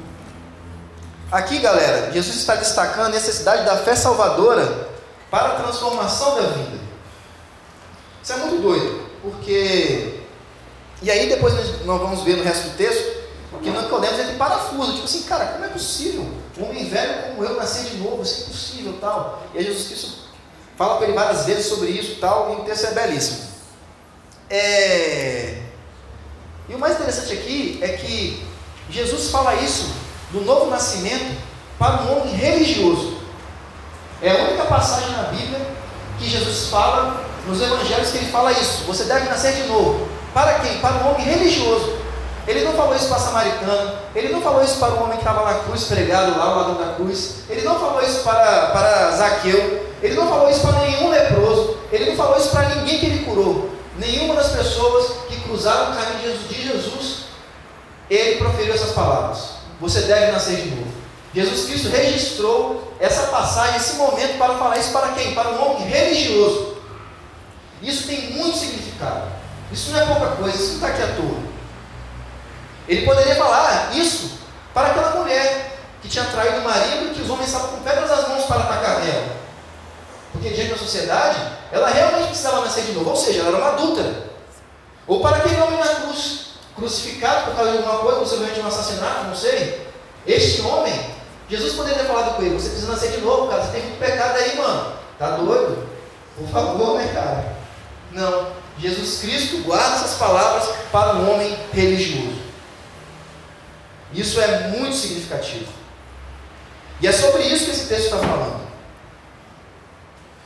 Aqui, 1.31 1.59
galera, 1.59 2.11
Jesus 2.11 2.35
está 2.35 2.55
destacando 2.55 3.05
a 3.05 3.09
necessidade 3.09 3.63
da 3.63 3.77
fé 3.77 3.95
salvadora 3.95 4.89
para 5.29 5.53
a 5.53 5.55
transformação 5.61 6.35
da 6.35 6.49
vida. 6.49 6.80
Isso 8.23 8.33
é 8.33 8.37
muito 8.37 8.61
doido, 8.61 9.09
porque. 9.21 10.21
E 11.01 11.09
aí, 11.09 11.27
depois 11.29 11.53
nós 11.85 12.01
vamos 12.01 12.21
ver 12.23 12.37
no 12.37 12.43
resto 12.43 12.69
do 12.69 12.77
texto 12.77 13.21
que 13.61 13.69
Nicodemos 13.69 14.19
ele 14.19 14.37
parafusa, 14.37 14.93
tipo 14.93 15.05
assim, 15.05 15.23
cara, 15.23 15.45
como 15.47 15.65
é 15.65 15.67
possível? 15.67 16.27
Um 16.57 16.69
homem 16.69 16.89
velho 16.89 17.35
como 17.35 17.43
eu 17.43 17.55
nascer 17.55 17.85
de 17.85 17.97
novo, 17.97 18.23
isso 18.23 18.41
é 18.41 18.43
impossível 18.45 18.97
tal. 18.99 19.43
E 19.53 19.59
aí 19.59 19.65
Jesus 19.65 19.87
Cristo 19.87 20.21
Fala 20.77 20.97
com 20.97 21.03
ele 21.03 21.13
várias 21.13 21.45
vezes 21.45 21.67
sobre 21.67 21.89
isso 21.89 22.19
tal, 22.19 22.53
e 22.53 22.61
o 22.61 22.63
texto 22.63 22.87
é 22.87 22.91
belíssimo. 22.91 23.39
É... 24.49 25.61
E 26.67 26.73
o 26.73 26.79
mais 26.79 26.95
interessante 26.95 27.33
aqui 27.33 27.77
é 27.83 27.89
que 27.89 28.43
Jesus 28.89 29.29
fala 29.29 29.53
isso 29.55 29.93
do 30.31 30.41
novo 30.41 30.71
nascimento 30.71 31.37
para 31.77 32.01
um 32.01 32.21
homem 32.21 32.33
religioso. 32.33 33.19
É 34.23 34.31
a 34.31 34.43
única 34.43 34.65
passagem 34.65 35.11
na 35.11 35.23
Bíblia 35.23 35.59
que 36.17 36.27
Jesus 36.27 36.69
fala, 36.69 37.20
nos 37.47 37.61
evangelhos, 37.61 38.11
que 38.11 38.17
ele 38.17 38.31
fala 38.31 38.51
isso. 38.51 38.83
Você 38.85 39.05
deve 39.05 39.29
nascer 39.29 39.53
de 39.53 39.63
novo. 39.63 40.07
Para 40.33 40.59
quem? 40.59 40.79
Para 40.79 40.95
um 40.95 41.11
homem 41.11 41.25
religioso. 41.25 42.01
Ele 42.47 42.63
não 42.63 42.73
falou 42.73 42.95
isso 42.95 43.07
para 43.07 43.19
samaritano, 43.19 43.93
ele 44.15 44.29
não 44.29 44.41
falou 44.41 44.63
isso 44.63 44.77
para 44.77 44.93
o 44.93 45.03
homem 45.03 45.17
que 45.17 45.23
estava 45.23 45.45
na 45.45 45.59
cruz, 45.59 45.83
pregado 45.83 46.37
lá 46.37 46.45
ao 46.45 46.55
lado 46.55 46.79
da 46.79 46.93
cruz, 46.95 47.35
ele 47.47 47.61
não 47.61 47.79
falou 47.79 48.01
isso 48.01 48.23
para, 48.23 48.67
para 48.71 49.11
Zaqueu, 49.11 49.85
ele 50.01 50.15
não 50.15 50.27
falou 50.27 50.49
isso 50.49 50.61
para 50.61 50.79
nenhum 50.79 51.09
leproso, 51.09 51.77
ele 51.91 52.09
não 52.09 52.15
falou 52.15 52.37
isso 52.37 52.49
para 52.49 52.69
ninguém 52.69 52.99
que 52.99 53.05
ele 53.05 53.25
curou. 53.25 53.69
Nenhuma 53.97 54.33
das 54.33 54.49
pessoas 54.49 55.11
que 55.29 55.39
cruzaram 55.41 55.91
o 55.91 55.95
caminho 55.95 56.35
de 56.49 56.67
Jesus, 56.67 57.25
ele 58.09 58.37
proferiu 58.37 58.73
essas 58.73 58.91
palavras: 58.91 59.51
Você 59.79 60.01
deve 60.01 60.31
nascer 60.31 60.55
de 60.55 60.69
novo. 60.71 60.91
Jesus 61.33 61.65
Cristo 61.65 61.89
registrou 61.89 62.91
essa 62.99 63.27
passagem, 63.27 63.77
esse 63.77 63.95
momento, 63.95 64.37
para 64.37 64.55
falar 64.55 64.77
isso 64.77 64.91
para 64.91 65.09
quem? 65.09 65.33
Para 65.33 65.49
um 65.49 65.63
homem 65.63 65.87
religioso. 65.87 66.70
Isso 67.81 68.07
tem 68.07 68.31
muito 68.31 68.57
significado. 68.57 69.31
Isso 69.71 69.91
não 69.91 70.01
é 70.01 70.05
pouca 70.05 70.35
coisa, 70.35 70.57
isso 70.57 70.67
não 70.67 70.75
está 70.75 70.87
aqui 70.87 71.01
à 71.01 71.15
toa. 71.15 71.51
Ele 72.87 73.05
poderia 73.05 73.35
falar 73.35 73.95
isso 73.95 74.39
para 74.73 74.87
aquela 74.89 75.15
mulher 75.21 75.77
que 76.01 76.09
tinha 76.09 76.25
traído 76.25 76.59
o 76.59 76.63
marido 76.63 77.07
e 77.07 77.13
que 77.13 77.21
os 77.21 77.29
homens 77.29 77.47
estavam 77.47 77.69
com 77.69 77.83
pedras 77.83 78.09
nas 78.09 78.27
mãos 78.27 78.45
para 78.45 78.61
atacar 78.61 79.07
ela. 79.07 79.37
Porque 80.31 80.49
diante 80.49 80.71
da 80.71 80.77
sociedade, 80.77 81.39
ela 81.71 81.89
realmente 81.89 82.27
precisava 82.27 82.61
nascer 82.61 82.83
de 82.85 82.93
novo, 82.93 83.11
ou 83.11 83.15
seja, 83.15 83.39
ela 83.39 83.49
era 83.49 83.57
uma 83.57 83.69
adúltera. 83.69 84.31
Ou 85.07 85.21
para 85.21 85.37
aquele 85.37 85.61
homem 85.61 85.79
na 85.79 85.95
cruz, 85.95 86.51
crucificado 86.75 87.45
por 87.45 87.55
causa 87.55 87.71
de 87.71 87.77
alguma 87.77 87.99
coisa, 87.99 88.19
possivelmente 88.19 88.59
um 88.59 88.67
assassinato, 88.67 89.25
não 89.25 89.35
sei. 89.35 89.87
Este 90.25 90.61
homem, 90.61 90.93
Jesus 91.49 91.73
poderia 91.73 91.99
ter 91.99 92.05
falado 92.05 92.35
com 92.35 92.41
ele: 92.41 92.55
Você 92.55 92.69
precisa 92.69 92.91
nascer 92.91 93.11
de 93.11 93.21
novo, 93.21 93.47
cara, 93.47 93.63
você 93.63 93.71
tem 93.71 93.83
muito 93.83 93.99
pecado 93.99 94.37
aí, 94.37 94.55
mano. 94.57 94.93
Tá 95.19 95.31
doido? 95.37 95.87
Por 96.37 96.47
favor, 96.47 96.97
né, 96.97 97.11
cara? 97.13 97.60
Não. 98.11 98.51
Jesus 98.79 99.19
Cristo 99.19 99.63
guarda 99.63 99.95
essas 99.95 100.17
palavras 100.17 100.75
para 100.91 101.15
um 101.15 101.31
homem 101.31 101.55
religioso. 101.71 102.41
Isso 104.13 104.39
é 104.41 104.69
muito 104.69 104.95
significativo. 104.95 105.71
E 106.99 107.07
é 107.07 107.11
sobre 107.11 107.43
isso 107.43 107.65
que 107.65 107.71
esse 107.71 107.87
texto 107.87 108.05
está 108.05 108.17
falando. 108.17 108.61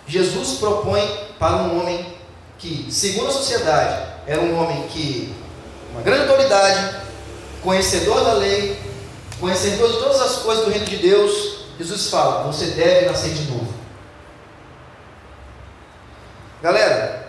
Jesus 0.07 0.59
propõe 0.59 1.01
para 1.39 1.57
um 1.57 1.79
homem 1.79 2.15
que, 2.59 2.87
segundo 2.91 3.29
a 3.29 3.33
sociedade, 3.33 4.13
era 4.27 4.41
um 4.41 4.61
homem 4.61 4.87
que, 4.87 5.35
uma 5.91 6.01
grande 6.01 6.29
autoridade, 6.29 6.97
conhecedor 7.61 8.23
da 8.23 8.33
lei, 8.33 8.79
conhecedor 9.39 9.91
de 9.91 9.97
todas 9.97 10.21
as 10.21 10.35
coisas 10.37 10.65
do 10.65 10.71
reino 10.71 10.85
de 10.85 10.97
Deus, 10.97 11.65
Jesus 11.77 12.07
fala: 12.09 12.43
você 12.43 12.67
deve 12.67 13.07
nascer 13.07 13.33
de 13.33 13.51
novo. 13.51 13.73
Galera, 16.61 17.24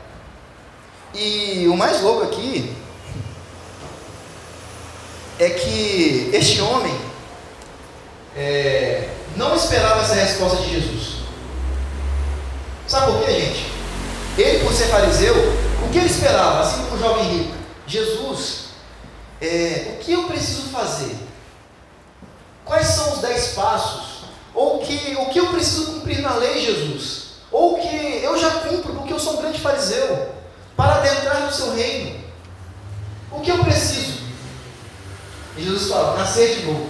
e 1.17 1.69
o 1.69 1.77
mais 1.77 2.03
louco 2.03 2.25
aqui 2.25 2.77
é 5.39 5.51
que 5.51 6.31
este 6.33 6.61
homem 6.61 6.95
é, 8.37 9.09
não 9.37 9.55
esperava 9.57 10.03
essa 10.03 10.15
resposta 10.15 10.59
de 10.59 10.71
Jesus. 10.73 11.17
Sabe 12.87 13.13
por 13.13 13.25
quê, 13.25 13.33
gente? 13.33 13.77
ele, 14.39 14.65
por 14.65 14.73
ser 14.73 14.87
fariseu, 14.87 15.35
o 15.85 15.91
que 15.91 15.99
ele 15.99 16.07
esperava? 16.07 16.61
Assim 16.61 16.85
como 16.85 16.97
o 16.97 16.99
jovem 16.99 17.25
rico, 17.25 17.55
Jesus, 17.87 18.67
é, 19.41 19.95
o 19.95 20.05
que 20.05 20.13
eu 20.13 20.25
preciso 20.25 20.69
fazer? 20.69 21.17
Quais 22.65 22.87
são 22.89 23.15
os 23.15 23.21
dez 23.21 23.49
passos? 23.49 24.25
Ou 24.55 24.81
que, 24.81 25.17
o 25.19 25.27
que 25.27 25.39
eu 25.39 25.47
preciso 25.49 25.93
cumprir 25.93 26.21
na 26.21 26.35
lei, 26.35 26.61
Jesus? 26.65 27.27
Ou 27.51 27.79
que 27.79 28.21
eu 28.23 28.39
já 28.39 28.51
cumpro 28.51 28.95
porque 28.95 29.13
eu 29.13 29.21
sou 29.21 29.35
um 29.35 29.43
grande 29.43 29.61
fariseu, 29.61 30.36
para 30.77 30.97
adentrar 30.97 31.41
no 31.41 31.53
seu 31.53 31.75
reino? 31.75 32.21
O 33.33 33.41
que 33.41 33.51
eu 33.51 33.59
preciso? 33.65 34.21
E 35.57 35.63
Jesus 35.63 35.91
fala: 35.91 36.19
nascer 36.19 36.57
de 36.57 36.67
novo. 36.67 36.89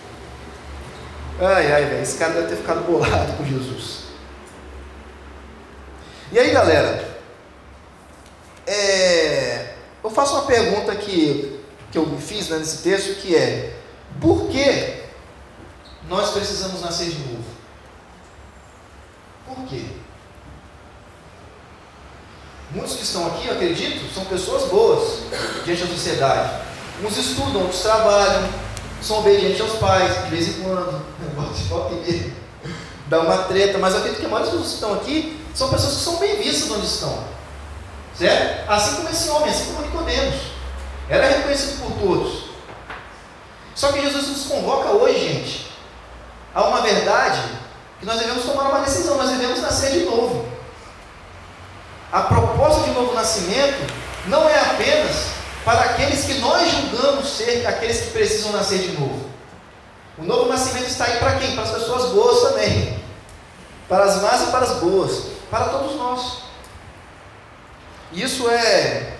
Ai, 1.40 1.72
ai, 1.72 1.84
velho, 1.86 2.02
esse 2.02 2.18
cara 2.18 2.34
deve 2.34 2.48
ter 2.48 2.56
ficado 2.56 2.84
bolado 2.84 3.32
com 3.32 3.46
Jesus. 3.46 4.00
E 6.30 6.38
aí, 6.38 6.50
galera, 6.50 7.18
é, 8.66 9.74
eu 10.04 10.10
faço 10.10 10.34
uma 10.34 10.44
pergunta 10.44 10.94
que, 10.94 11.60
que 11.90 11.96
eu 11.96 12.18
fiz 12.18 12.50
né, 12.50 12.58
nesse 12.58 12.82
texto, 12.82 13.20
que 13.20 13.34
é, 13.34 13.74
por 14.20 14.48
que 14.48 15.02
nós 16.08 16.30
precisamos 16.30 16.82
nascer 16.82 17.10
de 17.10 17.18
novo? 17.18 17.44
Por 19.46 19.64
quê? 19.66 19.86
Muitos 22.72 22.94
que 22.94 23.02
estão 23.02 23.26
aqui, 23.26 23.48
eu 23.48 23.54
acredito, 23.54 24.12
são 24.14 24.24
pessoas 24.26 24.70
boas 24.70 25.22
diante 25.64 25.82
da 25.82 25.88
sociedade. 25.88 26.50
Uns 27.04 27.16
estudam, 27.16 27.62
outros 27.62 27.82
trabalham, 27.82 28.48
são 29.02 29.18
obedientes 29.18 29.60
aos 29.60 29.72
pais, 29.72 30.24
de 30.24 30.30
vez 30.30 30.48
em 30.48 30.62
quando, 30.62 31.02
volta 31.68 31.94
e 32.08 32.32
dá 33.08 33.20
uma 33.20 33.38
treta, 33.38 33.78
mas 33.78 33.92
eu 33.92 33.98
acredito 33.98 34.20
que 34.20 34.26
a 34.26 34.28
maioria 34.28 34.52
dos 34.52 34.68
que 34.68 34.74
estão 34.74 34.94
aqui 34.94 35.40
são 35.52 35.68
pessoas 35.68 35.96
que 35.96 36.02
são 36.02 36.16
bem 36.18 36.36
vistas 36.36 36.70
onde 36.70 36.86
estão. 36.86 37.24
Certo? 38.16 38.70
Assim 38.70 38.96
como 38.96 39.08
esse 39.08 39.28
homem, 39.30 39.50
assim 39.50 39.72
como 39.72 39.86
Nicodemos. 39.86 40.36
Era 41.08 41.26
reconhecido 41.26 41.80
por 41.82 41.92
todos. 41.98 42.44
Só 43.74 43.90
que 43.90 44.00
Jesus 44.00 44.28
nos 44.28 44.46
convoca 44.46 44.90
hoje, 44.90 45.18
gente, 45.18 45.72
a 46.54 46.62
uma 46.68 46.82
verdade 46.82 47.40
que 47.98 48.06
nós 48.06 48.18
devemos 48.18 48.44
tomar 48.44 48.68
uma 48.68 48.80
decisão, 48.80 49.16
nós 49.16 49.30
devemos 49.30 49.60
nascer 49.60 49.90
de 49.90 50.04
novo. 50.04 50.49
A 52.12 52.22
proposta 52.22 52.82
de 52.82 52.90
novo 52.90 53.14
nascimento 53.14 53.92
não 54.26 54.48
é 54.48 54.58
apenas 54.58 55.26
para 55.64 55.80
aqueles 55.80 56.24
que 56.24 56.34
nós 56.34 56.68
julgamos 56.68 57.28
ser 57.36 57.66
aqueles 57.66 58.00
que 58.00 58.10
precisam 58.10 58.52
nascer 58.52 58.78
de 58.78 59.00
novo. 59.00 59.30
O 60.18 60.24
novo 60.24 60.48
nascimento 60.48 60.88
está 60.88 61.04
aí 61.04 61.18
para 61.18 61.38
quem? 61.38 61.54
Para 61.54 61.64
as 61.64 61.70
pessoas 61.70 62.10
boas 62.12 62.50
também. 62.50 62.98
Para 63.88 64.04
as 64.04 64.20
más 64.20 64.42
e 64.42 64.46
para 64.46 64.64
as 64.64 64.80
boas. 64.80 65.26
Para 65.50 65.66
todos 65.66 65.96
nós. 65.96 66.38
Isso 68.12 68.50
é 68.50 69.16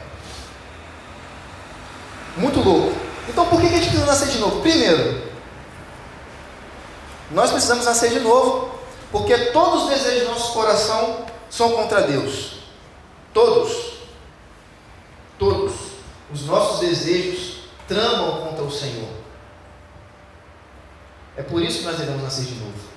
muito 2.36 2.60
louco. 2.60 2.92
Então 3.28 3.46
por 3.46 3.60
que 3.60 3.66
a 3.68 3.70
gente 3.70 3.86
precisa 3.86 4.06
nascer 4.06 4.28
de 4.28 4.38
novo? 4.38 4.60
Primeiro, 4.60 5.30
nós 7.30 7.50
precisamos 7.50 7.84
nascer 7.84 8.10
de 8.10 8.20
novo, 8.20 8.70
porque 9.12 9.36
todos 9.52 9.84
os 9.84 9.90
desejos 9.90 10.24
do 10.24 10.30
nosso 10.32 10.52
coração 10.52 11.24
são 11.48 11.70
contra 11.70 12.02
Deus. 12.02 12.59
Todos. 13.32 14.00
Todos 15.38 15.72
os 16.32 16.46
nossos 16.46 16.80
desejos 16.80 17.60
tramam 17.88 18.46
contra 18.46 18.62
o 18.62 18.70
Senhor. 18.70 19.08
É 21.36 21.42
por 21.42 21.62
isso 21.62 21.78
que 21.78 21.84
nós 21.84 21.96
devemos 21.96 22.22
nascer 22.22 22.44
de 22.44 22.54
novo. 22.54 22.90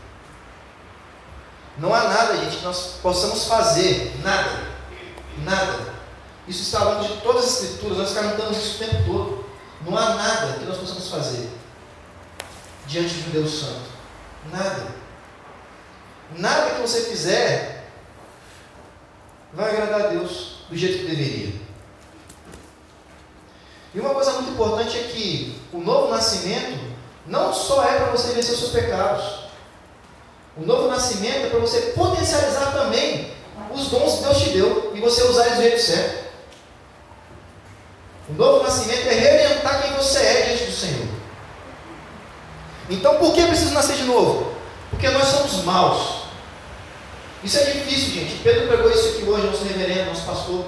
Não 1.78 1.94
há 1.94 2.04
nada, 2.04 2.38
gente, 2.38 2.58
que 2.58 2.64
nós 2.64 3.00
possamos 3.02 3.46
fazer, 3.46 4.14
nada, 4.24 4.68
nada. 5.40 5.94
Isso 6.48 6.64
está 6.64 6.84
longe 6.84 7.14
de 7.14 7.22
todas 7.22 7.46
as 7.46 7.64
escrituras, 7.64 7.98
nós 7.98 8.14
cantamos 8.14 8.58
isso 8.58 8.76
o 8.76 8.88
tempo 8.88 9.04
todo. 9.06 9.46
Não 9.86 9.98
há 9.98 10.16
nada 10.16 10.60
que 10.60 10.66
nós 10.66 10.78
possamos 10.78 11.10
fazer 11.10 11.50
diante 12.86 13.16
de 13.16 13.30
um 13.30 13.32
Deus 13.32 13.60
Santo. 13.60 13.90
Nada. 14.52 14.88
Nada 16.38 16.72
que 16.72 16.82
você 16.82 17.02
fizer 17.02 17.73
vai 19.54 19.70
agradar 19.70 20.02
a 20.02 20.08
Deus 20.08 20.56
do 20.70 20.78
jeito 20.78 21.00
que 21.00 21.16
deveria. 21.16 21.54
E 23.94 24.00
uma 24.00 24.10
coisa 24.10 24.34
muito 24.34 24.52
importante 24.52 24.98
é 24.98 25.04
que 25.04 25.62
o 25.72 25.78
novo 25.78 26.10
nascimento 26.12 26.80
não 27.28 27.54
só 27.54 27.84
é 27.84 27.98
para 27.98 28.12
você 28.12 28.34
vencer 28.34 28.54
os 28.54 28.60
seus 28.60 28.72
pecados. 28.72 29.44
O 30.58 30.66
novo 30.66 30.88
nascimento 30.88 31.46
é 31.46 31.50
para 31.50 31.60
você 31.60 31.80
potencializar 31.96 32.72
também 32.72 33.32
os 33.72 33.88
dons 33.90 34.16
que 34.16 34.24
Deus 34.24 34.38
te 34.42 34.50
deu 34.50 34.92
e 34.96 35.00
você 35.00 35.24
usar 35.24 35.46
eles 35.46 35.58
do 35.58 35.64
jeito 35.64 35.82
certo. 35.82 36.24
O 38.30 38.34
novo 38.34 38.64
nascimento 38.64 39.08
é 39.08 39.14
reorientar 39.14 39.82
quem 39.84 39.94
você 39.94 40.20
é 40.20 40.42
diante 40.48 40.66
do 40.66 40.72
Senhor. 40.72 41.08
Então, 42.90 43.18
por 43.18 43.34
que 43.34 43.46
preciso 43.46 43.74
nascer 43.74 43.96
de 43.96 44.04
novo? 44.04 44.54
Porque 44.90 45.10
nós 45.10 45.28
somos 45.28 45.64
maus. 45.64 46.13
Isso 47.44 47.58
é 47.58 47.64
difícil, 47.64 48.14
gente. 48.14 48.42
Pedro 48.42 48.68
pregou 48.68 48.90
isso 48.90 49.10
aqui 49.10 49.24
hoje, 49.24 49.48
nosso 49.48 49.66
reverendo, 49.66 50.10
nosso 50.12 50.26
pastor. 50.26 50.66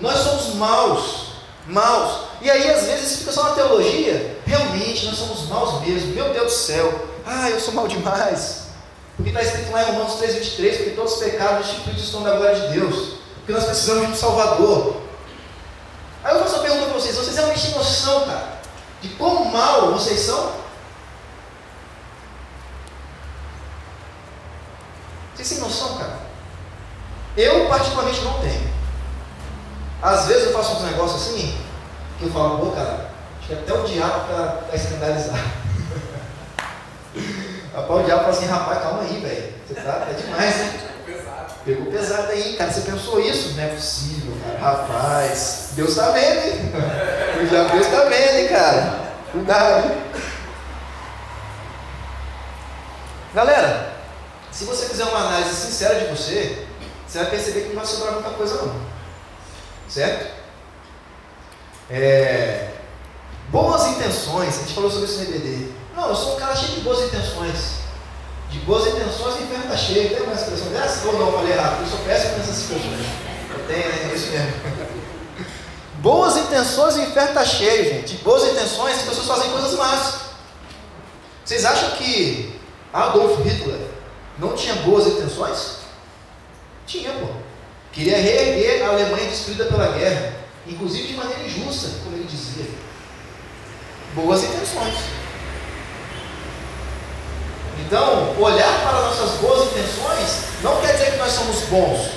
Nós 0.00 0.18
somos 0.18 0.54
maus. 0.56 1.26
Maus. 1.66 2.26
E 2.42 2.50
aí, 2.50 2.70
às 2.70 2.84
vezes, 2.84 3.18
fica 3.20 3.32
só 3.32 3.44
na 3.44 3.50
teologia. 3.50 4.38
Realmente, 4.44 5.06
nós 5.06 5.16
somos 5.16 5.48
maus 5.48 5.80
mesmo. 5.86 6.14
Meu 6.14 6.32
Deus 6.32 6.52
do 6.52 6.58
céu. 6.58 7.08
Ah, 7.24 7.48
eu 7.50 7.58
sou 7.58 7.72
mal 7.72 7.88
demais. 7.88 8.66
Porque 9.16 9.30
está 9.30 9.42
escrito 9.42 9.72
lá 9.72 9.82
em 9.82 9.92
Romanos 9.92 10.20
3,23, 10.20 10.76
porque 10.76 10.90
todos 10.90 11.14
os 11.14 11.18
pecados 11.18 11.66
instituídos 11.66 12.04
estão 12.04 12.22
da 12.22 12.36
glória 12.36 12.60
de 12.60 12.78
Deus. 12.78 13.14
Porque 13.36 13.52
nós 13.52 13.64
precisamos 13.64 14.06
de 14.06 14.12
um 14.12 14.16
Salvador. 14.16 14.96
Aí 16.22 16.34
eu 16.34 16.40
faço 16.40 16.56
uma 16.56 16.62
pergunta 16.62 16.86
para 16.86 16.94
vocês. 16.94 17.16
Vocês 17.16 17.36
realmente 17.36 17.62
têm 17.62 17.74
noção, 17.74 18.26
cara, 18.26 18.60
de 19.00 19.08
quão 19.10 19.46
mal 19.46 19.92
vocês 19.92 20.20
são? 20.20 20.65
Vocês 25.36 25.50
têm 25.50 25.58
noção, 25.58 25.98
cara? 25.98 26.16
Eu, 27.36 27.68
particularmente, 27.68 28.22
não 28.22 28.40
tenho. 28.40 28.74
Às 30.00 30.26
vezes 30.26 30.46
eu 30.46 30.52
faço 30.52 30.76
uns 30.76 30.84
negócios 30.90 31.22
assim, 31.22 31.58
que 32.18 32.24
eu 32.24 32.32
falo, 32.32 32.58
pô, 32.58 32.72
cara, 32.72 33.10
acho 33.38 33.48
que 33.48 33.52
até 33.52 33.74
o 33.74 33.84
diabo 33.84 34.30
está 34.30 34.46
tá 34.70 34.76
escandalizado. 34.76 35.38
Rapaz, 37.74 38.00
o 38.00 38.04
diabo 38.04 38.22
fala 38.22 38.32
assim, 38.32 38.46
rapaz, 38.46 38.82
calma 38.82 39.02
aí, 39.02 39.20
velho. 39.20 39.52
Você 39.68 39.74
tá, 39.74 40.06
é 40.10 40.14
demais, 40.14 40.56
né? 40.56 40.80
Pegou 41.66 41.84
pesado 41.86 42.30
aí, 42.30 42.56
cara. 42.56 42.72
Você 42.72 42.90
pensou 42.90 43.20
isso? 43.20 43.54
Não 43.54 43.64
é 43.64 43.66
possível, 43.66 44.32
cara. 44.42 44.58
Rapaz, 44.58 45.72
Deus 45.72 45.90
está 45.90 46.12
vendo, 46.12 46.46
hein? 46.46 46.72
Deus 47.50 47.86
está 47.86 48.04
vendo, 48.04 48.38
hein, 48.38 48.48
cara. 48.48 49.00
Cuidado. 49.32 49.94
Galera, 53.34 53.85
se 54.56 54.64
você 54.64 54.86
fizer 54.86 55.04
uma 55.04 55.18
análise 55.18 55.54
sincera 55.54 56.00
de 56.00 56.06
você, 56.06 56.66
você 57.06 57.18
vai 57.18 57.28
perceber 57.28 57.60
que 57.60 57.68
não 57.68 57.76
vai 57.76 57.84
sobrar 57.84 58.14
muita 58.14 58.30
coisa 58.30 58.62
não. 58.62 58.74
Certo? 59.86 60.34
É, 61.90 62.70
boas 63.50 63.86
intenções, 63.88 64.56
a 64.56 64.60
gente 64.62 64.72
falou 64.72 64.90
sobre 64.90 65.04
isso 65.04 65.18
no 65.18 65.24
EBD. 65.24 65.72
Não, 65.94 66.08
eu 66.08 66.16
sou 66.16 66.36
um 66.36 66.40
cara 66.40 66.56
cheio 66.56 66.72
de 66.72 66.80
boas 66.80 67.00
intenções. 67.04 67.80
De 68.48 68.58
boas 68.60 68.86
intenções, 68.86 69.34
o 69.34 69.42
inferno 69.42 69.64
está 69.64 69.76
cheio. 69.76 70.08
Tem 70.08 70.22
uma 70.22 70.32
expressão 70.32 70.68
dessa? 70.68 71.06
Ou 71.06 71.18
não, 71.18 71.32
falei 71.32 71.52
errado, 71.52 71.82
eu 71.82 71.88
sou 71.88 71.98
péssimo 71.98 72.38
nessas 72.38 72.56
expressões. 72.56 73.06
Eu 73.50 73.66
tenho, 73.66 73.88
né? 73.88 74.10
É 74.10 74.14
isso 74.14 74.30
mesmo. 74.30 74.52
boas 76.00 76.34
intenções, 76.38 76.96
o 76.96 77.02
inferno 77.02 77.28
está 77.28 77.44
cheio, 77.44 77.84
gente. 77.84 78.16
De 78.16 78.24
boas 78.24 78.42
intenções, 78.44 78.96
as 78.96 79.02
pessoas 79.02 79.26
fazem 79.26 79.50
coisas 79.50 79.74
más. 79.74 80.14
Vocês 81.44 81.62
acham 81.66 81.90
que 81.90 82.58
Adolf 82.90 83.38
Hitler 83.44 83.85
não 84.38 84.54
tinha 84.54 84.74
boas 84.76 85.06
intenções? 85.06 85.78
Tinha, 86.86 87.12
pô. 87.12 87.26
Queria 87.92 88.18
reerguer 88.18 88.84
a 88.84 88.90
Alemanha 88.90 89.28
destruída 89.28 89.64
pela 89.66 89.92
guerra 89.96 90.46
inclusive 90.68 91.08
de 91.08 91.14
maneira 91.14 91.42
injusta, 91.44 91.88
como 92.02 92.16
ele 92.16 92.24
dizia. 92.24 92.66
Boas 94.14 94.42
intenções. 94.42 94.94
Então, 97.86 98.40
olhar 98.40 98.82
para 98.82 99.02
nossas 99.02 99.38
boas 99.40 99.70
intenções 99.70 100.46
não 100.62 100.80
quer 100.80 100.92
dizer 100.92 101.12
que 101.12 101.18
nós 101.18 101.32
somos 101.32 101.60
bons. 101.64 102.10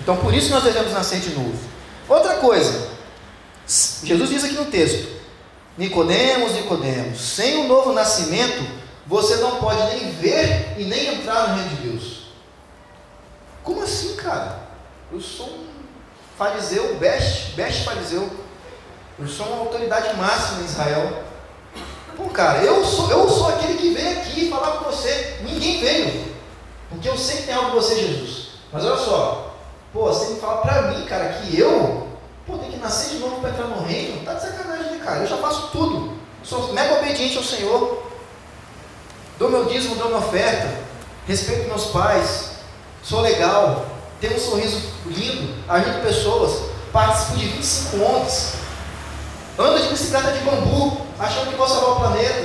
Então, 0.00 0.16
por 0.16 0.32
isso 0.32 0.50
nós 0.50 0.64
devemos 0.64 0.92
nascer 0.92 1.20
de 1.20 1.30
novo. 1.30 1.58
Outra 2.08 2.36
coisa, 2.36 2.88
Jesus 3.66 4.30
diz 4.30 4.44
aqui 4.44 4.54
no 4.54 4.66
texto: 4.66 5.08
Nicodemos, 5.76 6.52
Nicodemos, 6.52 7.20
sem 7.20 7.58
o 7.58 7.68
novo 7.68 7.92
nascimento, 7.92 8.64
você 9.08 9.36
não 9.36 9.56
pode 9.56 9.82
nem 9.94 10.12
ver 10.12 10.76
e 10.78 10.84
nem 10.84 11.14
entrar 11.14 11.48
no 11.48 11.54
reino 11.56 11.70
de 11.70 11.88
Deus. 11.88 12.28
Como 13.64 13.82
assim, 13.82 14.14
cara? 14.14 14.60
Eu 15.10 15.20
sou 15.20 15.46
um 15.46 15.66
fariseu, 16.36 16.94
best, 16.96 17.56
best 17.56 17.84
fariseu. 17.84 18.30
Eu 19.18 19.26
sou 19.26 19.46
uma 19.46 19.58
autoridade 19.58 20.16
máxima 20.16 20.60
em 20.60 20.66
Israel. 20.66 21.24
Pô, 22.16 22.28
cara, 22.28 22.62
eu 22.62 22.84
sou, 22.84 23.10
eu 23.10 23.28
sou 23.28 23.48
aquele 23.48 23.78
que 23.78 23.94
veio 23.94 24.20
aqui 24.20 24.48
falar 24.48 24.78
com 24.78 24.84
você. 24.84 25.38
Ninguém 25.42 25.80
veio. 25.80 26.34
Porque 26.88 27.08
eu 27.08 27.18
sei 27.18 27.38
que 27.38 27.42
tem 27.44 27.54
algo 27.54 27.70
em 27.70 27.74
você, 27.74 27.96
Jesus. 27.96 28.48
Mas 28.72 28.84
olha 28.84 28.96
só, 28.96 29.48
Pô, 29.92 30.04
você 30.04 30.34
me 30.34 30.40
fala 30.40 30.60
pra 30.60 30.82
mim, 30.82 31.04
cara, 31.06 31.30
que 31.30 31.58
eu 31.58 32.06
pô, 32.46 32.58
tenho 32.58 32.72
que 32.72 32.78
nascer 32.78 33.16
de 33.16 33.18
novo 33.20 33.40
para 33.40 33.50
entrar 33.50 33.68
no 33.68 33.84
reino? 33.84 34.22
Tá 34.22 34.34
de 34.34 34.42
sacanagem, 34.42 34.92
né, 34.92 35.00
cara? 35.02 35.20
Eu 35.20 35.26
já 35.26 35.38
faço 35.38 35.68
tudo. 35.68 36.12
Sou 36.42 36.72
mega 36.74 36.98
obediente 36.98 37.36
ao 37.38 37.42
Senhor. 37.42 38.02
Dou 39.38 39.48
meu 39.48 39.66
dízimo, 39.66 39.94
dou 39.94 40.08
minha 40.08 40.18
oferta. 40.18 40.68
Respeito 41.26 41.68
meus 41.68 41.86
pais. 41.86 42.50
Sou 43.02 43.20
legal. 43.20 43.86
Tenho 44.20 44.34
um 44.34 44.38
sorriso 44.38 44.82
lindo. 45.06 45.54
Ajudo 45.68 46.02
pessoas. 46.02 46.70
Participo 46.92 47.36
de 47.38 47.46
25 47.46 48.04
ONGs. 48.04 48.52
Ando 49.56 49.82
de 49.82 49.88
bicicleta 49.90 50.32
de 50.32 50.40
bambu. 50.40 51.02
Achando 51.20 51.50
que 51.50 51.56
vou 51.56 51.68
salvar 51.68 51.90
o 51.90 51.96
planeta. 52.00 52.42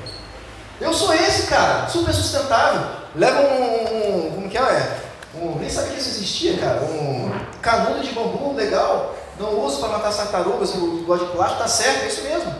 Eu 0.80 0.94
sou 0.94 1.12
esse, 1.12 1.48
cara. 1.48 1.86
Super 1.88 2.14
sustentável. 2.14 2.82
Leva 3.14 3.40
um, 3.42 4.26
um 4.26 4.30
como 4.32 4.48
que 4.48 4.56
é? 4.56 5.00
Um, 5.34 5.56
nem 5.58 5.68
sabia 5.68 5.92
que 5.92 6.00
isso 6.00 6.10
existia, 6.10 6.56
cara. 6.56 6.80
Um 6.80 7.30
canudo 7.60 8.00
de 8.00 8.12
bambu 8.12 8.54
legal. 8.54 9.14
Não 9.38 9.60
uso 9.64 9.80
para 9.80 9.90
matar 9.90 10.14
tartarugas, 10.14 10.74
eu 10.74 11.04
gosto 11.06 11.26
de 11.26 11.32
plástico, 11.32 11.60
tá 11.60 11.68
certo, 11.68 12.04
é 12.04 12.06
isso 12.06 12.22
mesmo. 12.22 12.54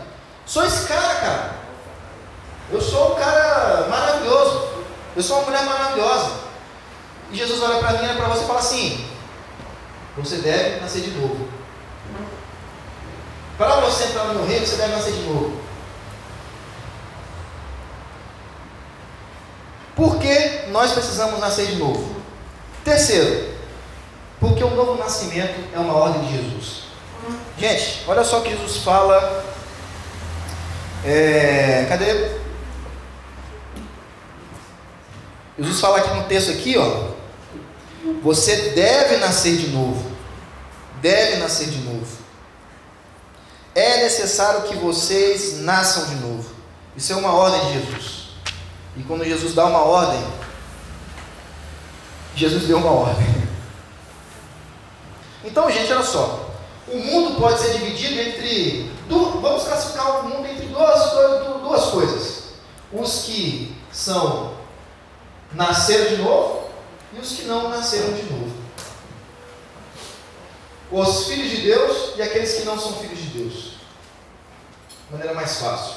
Sou 0.45 0.63
esse 0.63 0.87
cara, 0.87 1.15
cara. 1.15 1.55
Eu 2.69 2.81
sou 2.81 3.13
um 3.13 3.15
cara 3.15 3.87
maravilhoso. 3.89 4.67
Eu 5.17 5.23
sou 5.23 5.37
uma 5.37 5.45
mulher 5.45 5.65
maravilhosa. 5.65 6.31
E 7.31 7.35
Jesus 7.35 7.59
olha 7.63 7.79
para 7.79 7.93
mim, 7.93 8.07
olha 8.07 8.15
para 8.15 8.27
você 8.27 8.43
e 8.43 8.47
fala 8.47 8.59
assim: 8.59 9.07
Você 10.15 10.37
deve 10.37 10.79
nascer 10.79 11.01
de 11.01 11.09
novo. 11.09 11.47
Para 13.57 13.77
você 13.77 14.03
entrar 14.03 14.25
no 14.25 14.45
reino, 14.45 14.63
você 14.63 14.75
deve 14.75 14.95
nascer 14.95 15.13
de 15.13 15.21
novo. 15.23 15.59
Por 19.95 20.19
que 20.19 20.67
nós 20.67 20.91
precisamos 20.91 21.39
nascer 21.39 21.65
de 21.65 21.77
novo? 21.77 22.21
Terceiro, 22.83 23.55
porque 24.39 24.63
o 24.63 24.69
novo 24.69 24.99
nascimento 24.99 25.59
é 25.73 25.79
uma 25.79 25.95
ordem 25.95 26.21
de 26.25 26.37
Jesus. 26.37 26.83
Gente, 27.57 28.03
olha 28.07 28.23
só 28.23 28.37
o 28.37 28.43
que 28.43 28.51
Jesus 28.51 28.83
fala. 28.83 29.43
É, 31.03 31.87
cadê? 31.89 32.36
Jesus 35.57 35.79
fala 35.79 35.97
aqui 35.97 36.13
no 36.13 36.23
texto 36.25 36.51
aqui, 36.51 36.77
ó. 36.77 37.17
Você 38.21 38.71
deve 38.71 39.17
nascer 39.17 39.57
de 39.57 39.67
novo. 39.69 40.11
Deve 41.01 41.37
nascer 41.37 41.67
de 41.67 41.79
novo. 41.79 42.05
É 43.73 44.03
necessário 44.03 44.63
que 44.63 44.75
vocês 44.75 45.59
nasçam 45.59 46.05
de 46.05 46.15
novo. 46.15 46.49
Isso 46.95 47.13
é 47.13 47.15
uma 47.15 47.33
ordem 47.33 47.59
de 47.61 47.73
Jesus. 47.73 48.27
E 48.95 49.03
quando 49.03 49.23
Jesus 49.23 49.53
dá 49.53 49.65
uma 49.65 49.81
ordem, 49.81 50.23
Jesus 52.35 52.63
deu 52.63 52.77
uma 52.77 52.91
ordem. 52.91 53.27
Então, 55.43 55.71
gente, 55.71 55.93
olha 55.93 56.03
só. 56.03 56.49
O 56.89 56.97
mundo 56.97 57.39
pode 57.39 57.59
ser 57.59 57.71
dividido 57.73 58.19
entre. 58.19 58.91
Vamos 59.07 59.63
classificar 59.63 60.19
o 60.19 60.29
mundo 60.29 60.45
entre 60.45 60.65
duas, 60.65 61.11
duas 61.61 61.85
coisas: 61.85 62.43
os 62.91 63.23
que 63.23 63.73
são 63.89 64.56
nasceram 65.53 66.15
de 66.15 66.21
novo 66.21 66.69
e 67.13 67.19
os 67.19 67.31
que 67.33 67.43
não 67.43 67.69
nasceram 67.69 68.13
de 68.13 68.23
novo. 68.23 68.53
Os 70.91 71.27
filhos 71.27 71.49
de 71.49 71.57
Deus 71.63 72.13
e 72.15 72.21
aqueles 72.21 72.53
que 72.53 72.65
não 72.65 72.79
são 72.79 72.93
filhos 72.93 73.19
de 73.19 73.27
Deus. 73.27 73.53
De 75.07 75.11
maneira 75.11 75.33
mais 75.33 75.57
fácil. 75.57 75.95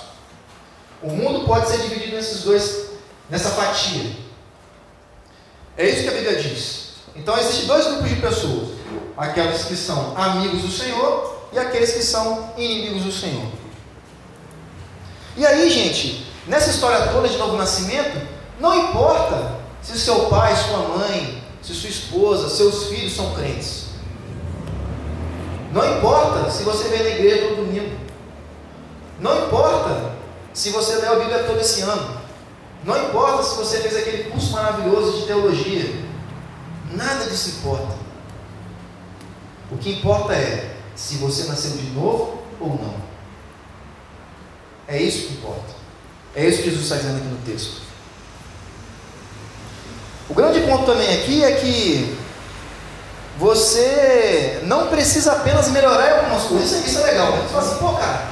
O 1.03 1.11
mundo 1.11 1.47
pode 1.47 1.69
ser 1.69 1.79
dividido 1.79 2.17
nesses 2.17 2.43
dois, 2.43 2.91
nessa 3.29 3.51
fatia. 3.51 4.17
É 5.77 5.89
isso 5.89 6.03
que 6.03 6.09
a 6.09 6.13
Bíblia 6.13 6.41
diz. 6.41 6.91
Então 7.17 7.39
existem 7.39 7.67
dois 7.67 7.87
grupos 7.87 8.09
de 8.09 8.17
pessoas: 8.17 8.69
aqueles 9.17 9.65
que 9.65 9.77
são 9.77 10.17
amigos 10.17 10.63
do 10.63 10.71
Senhor 10.71 11.49
e 11.53 11.59
aqueles 11.59 11.93
que 11.93 12.03
são 12.03 12.53
inimigos 12.57 13.05
do 13.05 13.13
Senhor. 13.13 13.51
E 15.37 15.47
aí, 15.47 15.71
gente, 15.71 16.27
nessa 16.47 16.71
história 16.71 17.13
toda 17.13 17.29
de 17.29 17.37
novo 17.39 17.57
nascimento, 17.57 18.21
não 18.61 18.89
importa 18.89 19.59
se 19.83 19.99
seu 19.99 20.27
pai, 20.27 20.55
sua 20.55 20.79
mãe, 20.97 21.43
se 21.63 21.75
sua 21.75 21.89
esposa, 21.89 22.49
seus 22.49 22.89
filhos 22.89 23.17
são 23.17 23.35
crentes. 23.35 23.87
Não 25.73 25.97
importa 25.97 26.51
se 26.51 26.63
você 26.63 26.89
vem 26.89 27.03
na 27.03 27.11
igreja 27.11 27.49
todo 27.49 27.65
domingo. 27.65 27.99
Não 29.19 29.47
importa 29.47 30.13
se 30.53 30.71
você 30.71 30.97
lê 30.97 31.07
a 31.07 31.15
Bíblia 31.15 31.45
todo 31.45 31.61
esse 31.61 31.81
ano. 31.81 32.21
Não 32.85 33.09
importa 33.09 33.43
se 33.43 33.57
você 33.57 33.79
fez 33.79 33.97
aquele 33.97 34.31
curso 34.31 34.53
maravilhoso 34.53 35.21
de 35.21 35.27
teologia, 35.27 36.05
nada 36.93 37.25
disso 37.27 37.61
importa. 37.61 37.95
O 39.71 39.77
que 39.77 39.93
importa 39.93 40.35
é 40.35 40.77
se 40.95 41.17
você 41.17 41.45
nasceu 41.45 41.73
de 41.73 41.91
novo 41.91 42.43
ou 42.59 42.71
não. 42.71 42.95
É 44.89 45.01
isso 45.01 45.29
que 45.29 45.35
importa. 45.35 45.75
É 46.35 46.47
isso 46.47 46.59
que 46.59 46.71
Jesus 46.71 46.85
está 46.85 46.97
dizendo 46.97 47.19
aqui 47.19 47.29
no 47.29 47.39
texto. 47.39 47.90
O 50.31 50.35
grande 50.35 50.61
ponto 50.61 50.87
também 50.87 51.13
aqui 51.13 51.43
é 51.43 51.53
que 51.53 52.17
você 53.37 54.61
não 54.63 54.87
precisa 54.87 55.33
apenas 55.33 55.69
melhorar 55.71 56.07
em 56.07 56.19
algumas 56.21 56.45
coisas. 56.45 56.71
Isso, 56.71 56.87
isso 56.87 56.99
é 57.01 57.11
legal. 57.11 57.33
Né? 57.33 57.43
Você 57.43 57.53
fala 57.53 57.67
assim, 57.67 57.79
pô, 57.79 57.93
cara, 57.95 58.29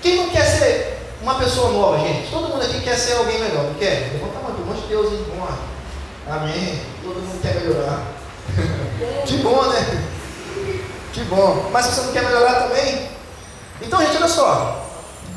quem 0.00 0.16
não 0.16 0.28
quer 0.30 0.44
ser 0.44 0.98
uma 1.20 1.34
pessoa 1.34 1.72
nova, 1.72 1.98
gente. 1.98 2.30
Todo 2.30 2.50
mundo 2.50 2.62
aqui 2.62 2.80
quer 2.82 2.96
ser 2.96 3.14
alguém 3.14 3.40
melhor, 3.40 3.64
não 3.64 3.74
quer? 3.74 4.12
Levanta 4.12 4.38
a 4.38 4.42
mão, 4.42 4.52
pelo 4.52 4.62
amor 4.62 4.76
de 4.76 4.86
Deus, 4.86 5.12
hein? 5.12 5.26
Vamos 5.28 5.50
lá. 5.50 5.58
Amém. 6.36 6.80
Todo 7.02 7.16
mundo 7.16 7.42
quer 7.42 7.54
melhorar. 7.54 8.02
Que 9.26 9.38
bom, 9.38 9.62
né? 9.70 10.04
Que 11.12 11.24
bom. 11.24 11.68
Mas 11.72 11.86
você 11.86 12.00
não 12.02 12.12
quer 12.12 12.22
melhorar 12.22 12.62
também? 12.62 13.08
Então, 13.82 14.00
gente, 14.00 14.16
olha 14.16 14.28
só. 14.28 14.84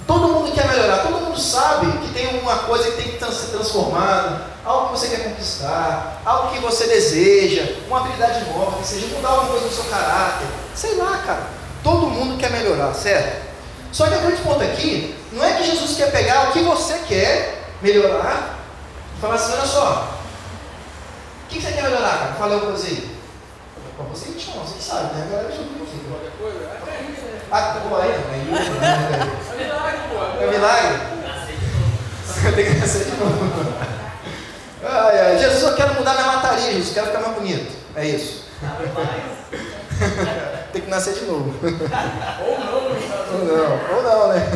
Todo 0.05 0.27
mundo 0.27 0.53
quer 0.53 0.67
melhorar, 0.67 0.99
todo 0.99 1.21
mundo 1.21 1.39
sabe 1.39 1.91
que 1.99 2.13
tem 2.13 2.27
alguma 2.27 2.55
coisa 2.59 2.91
que 2.91 3.01
tem 3.01 3.11
que 3.11 3.25
ser 3.33 3.47
transformada, 3.47 4.41
algo 4.67 4.87
que 4.87 4.99
você 4.99 5.07
quer 5.07 5.23
conquistar, 5.23 6.21
algo 6.25 6.53
que 6.53 6.59
você 6.59 6.87
deseja, 6.87 7.77
uma 7.87 8.01
habilidade 8.01 8.43
nova, 8.51 8.79
que 8.79 8.87
seja 8.87 9.07
mudar 9.15 9.29
alguma 9.29 9.51
coisa 9.51 9.65
no 9.65 9.71
seu 9.71 9.85
caráter. 9.85 10.47
Sei 10.75 10.95
lá, 10.95 11.17
cara. 11.25 11.47
Todo 11.83 12.07
mundo 12.07 12.37
quer 12.37 12.51
melhorar, 12.51 12.93
certo? 12.93 13.47
Só 13.93 14.07
que 14.07 14.15
o 14.15 14.19
grande 14.19 14.41
ponto 14.41 14.61
aqui 14.61 15.15
não 15.31 15.43
é 15.43 15.53
que 15.53 15.63
Jesus 15.63 15.95
quer 15.95 16.11
pegar 16.11 16.49
o 16.49 16.51
que 16.51 16.59
você 16.61 16.99
quer 17.07 17.63
melhorar 17.81 18.59
e 19.15 19.21
falar 19.21 19.35
assim: 19.35 19.53
olha 19.53 19.65
só, 19.65 20.19
o 21.45 21.47
que 21.47 21.61
você 21.61 21.71
quer 21.71 21.83
melhorar, 21.83 22.17
cara? 22.17 22.33
Fala 22.33 22.55
aí. 22.55 23.17
Para 23.95 24.05
você, 24.05 24.25
a 24.25 24.31
gente 24.33 24.51
não, 24.55 24.63
você 24.63 24.79
sabe, 24.79 25.15
né? 25.15 25.25
A 25.27 25.31
galera 25.31 25.49
viu 25.49 25.61
aqui. 25.61 25.99
Qualquer 26.07 26.31
coisa, 26.37 26.59
é 26.87 27.11
isso, 27.11 27.21
né? 27.21 27.39
Ah, 27.51 27.81
pô, 27.87 27.95
aí, 27.95 28.11
é 28.11 28.17
milagre, 29.63 29.99
pô. 30.09 30.43
É 30.43 30.47
milagre? 30.47 31.17
Tem 32.55 32.65
que 32.65 32.79
nascer 32.79 33.05
de 33.05 33.11
novo. 33.11 33.96
Ai, 34.89 35.19
ai. 35.19 35.37
Jesus, 35.37 35.63
eu 35.63 35.75
quero 35.75 35.95
mudar 35.95 36.13
minha 36.13 36.27
mataria, 36.27 36.71
Jesus, 36.71 36.93
quero 36.93 37.07
ficar 37.07 37.19
mais 37.19 37.35
bonito. 37.35 37.75
É 37.95 38.05
isso. 38.05 38.45
Tem 40.71 40.81
que 40.81 40.89
nascer 40.89 41.13
de 41.15 41.25
novo. 41.25 41.53
Ou 41.61 41.71
não, 42.59 42.77
ou 43.33 43.39
não, 43.45 43.95
ou 43.95 44.03
não, 44.03 44.27
né? 44.29 44.49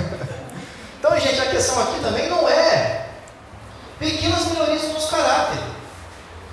Então, 0.99 1.19
gente, 1.19 1.41
a 1.41 1.47
questão 1.47 1.81
aqui 1.81 1.99
também 1.99 2.29
não 2.29 2.47
é 2.47 3.07
pequenas 3.99 4.45
melhorias 4.47 4.83
no 4.83 4.93
nosso 4.93 5.09
caráter. 5.09 5.59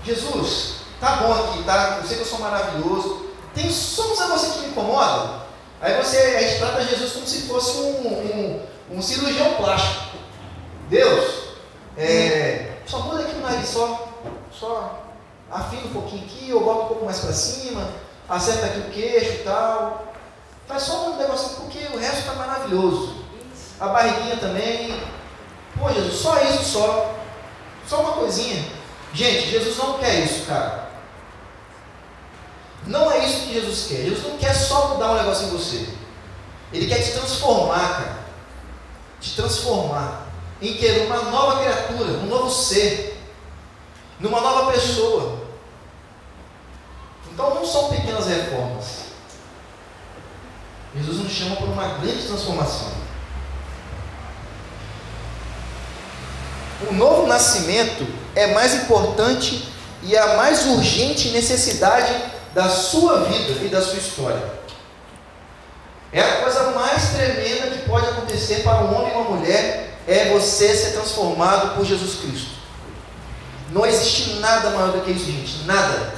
Jesus, 0.04 0.76
tá 1.00 1.16
bom 1.16 1.32
aqui, 1.32 1.62
tá? 1.64 1.98
Eu 2.00 2.06
sei 2.06 2.16
que 2.16 2.22
eu 2.22 2.26
sou 2.26 2.38
maravilhoso. 2.38 3.26
Tem 3.54 3.70
só 3.70 4.12
um 4.12 4.20
negócio 4.20 4.52
que 4.52 4.60
me 4.60 4.68
incomoda. 4.68 5.42
Aí 5.80 5.94
você, 5.96 6.16
a 6.16 6.40
gente 6.40 6.58
trata 6.58 6.84
Jesus 6.84 7.12
como 7.12 7.26
se 7.26 7.42
fosse 7.42 7.78
um, 7.78 8.08
um, 8.08 8.60
um 8.96 9.02
cirurgião 9.02 9.54
plástico. 9.54 10.16
Deus, 10.88 11.48
é, 11.96 12.72
só 12.86 13.00
muda 13.00 13.27
nariz, 13.50 13.68
só, 13.68 14.08
só 14.52 15.04
afina 15.50 15.86
um 15.86 15.92
pouquinho 15.92 16.24
aqui, 16.24 16.52
ou 16.52 16.64
bota 16.64 16.84
um 16.84 16.88
pouco 16.88 17.04
mais 17.04 17.18
para 17.18 17.32
cima, 17.32 17.88
acerta 18.28 18.66
aqui 18.66 18.78
o 18.78 18.90
queixo 18.90 19.32
e 19.32 19.44
tal. 19.44 20.12
Faz 20.66 20.82
só 20.82 21.10
um 21.10 21.16
negocinho, 21.16 21.56
porque 21.56 21.78
o 21.94 21.98
resto 21.98 22.18
está 22.18 22.34
maravilhoso. 22.34 23.24
A 23.80 23.88
barriguinha 23.88 24.36
também. 24.36 25.00
Pô, 25.78 25.88
Jesus, 25.90 26.20
só 26.20 26.38
isso 26.42 26.64
só. 26.64 27.14
Só 27.86 28.00
uma 28.02 28.12
coisinha. 28.12 28.62
Gente, 29.14 29.50
Jesus 29.50 29.78
não 29.78 29.98
quer 29.98 30.20
isso, 30.20 30.44
cara. 30.46 30.88
Não 32.86 33.10
é 33.10 33.24
isso 33.24 33.46
que 33.46 33.54
Jesus 33.54 33.86
quer. 33.86 33.96
Jesus 34.02 34.26
não 34.26 34.36
quer 34.36 34.54
só 34.54 34.88
mudar 34.88 35.12
um 35.12 35.16
negócio 35.16 35.46
em 35.46 35.50
você. 35.50 35.88
Ele 36.72 36.86
quer 36.86 37.02
te 37.02 37.12
transformar, 37.12 37.88
cara. 37.88 38.18
Te 39.20 39.34
transformar 39.34 40.28
em 40.60 40.74
que? 40.74 40.86
Uma 41.06 41.22
nova 41.22 41.60
criatura, 41.60 42.18
um 42.18 42.26
novo 42.26 42.50
ser, 42.50 43.07
numa 44.20 44.40
nova 44.40 44.72
pessoa. 44.72 45.38
Então 47.32 47.54
não 47.54 47.64
são 47.64 47.88
pequenas 47.88 48.26
reformas. 48.26 49.08
Jesus 50.96 51.18
nos 51.18 51.32
chama 51.32 51.56
por 51.56 51.68
uma 51.68 51.98
grande 51.98 52.26
transformação. 52.26 52.92
O 56.88 56.92
novo 56.94 57.26
nascimento 57.26 58.06
é 58.34 58.48
mais 58.54 58.74
importante 58.74 59.68
e 60.02 60.16
a 60.16 60.36
mais 60.36 60.66
urgente 60.66 61.30
necessidade 61.30 62.12
da 62.54 62.68
sua 62.68 63.24
vida 63.24 63.64
e 63.64 63.68
da 63.68 63.82
sua 63.82 63.98
história. 63.98 64.58
É 66.12 66.20
a 66.20 66.42
coisa 66.42 66.70
mais 66.70 67.10
tremenda 67.10 67.68
que 67.68 67.88
pode 67.88 68.06
acontecer 68.06 68.62
para 68.62 68.82
um 68.82 68.96
homem 68.96 69.12
e 69.12 69.16
uma 69.16 69.36
mulher 69.36 69.98
é 70.06 70.30
você 70.30 70.74
ser 70.74 70.92
transformado 70.92 71.76
por 71.76 71.84
Jesus 71.84 72.20
Cristo. 72.20 72.57
Não 73.70 73.84
existe 73.84 74.34
nada 74.34 74.70
maior 74.70 74.92
do 74.92 75.02
que 75.02 75.10
isso, 75.10 75.26
gente. 75.26 75.64
Nada. 75.64 76.12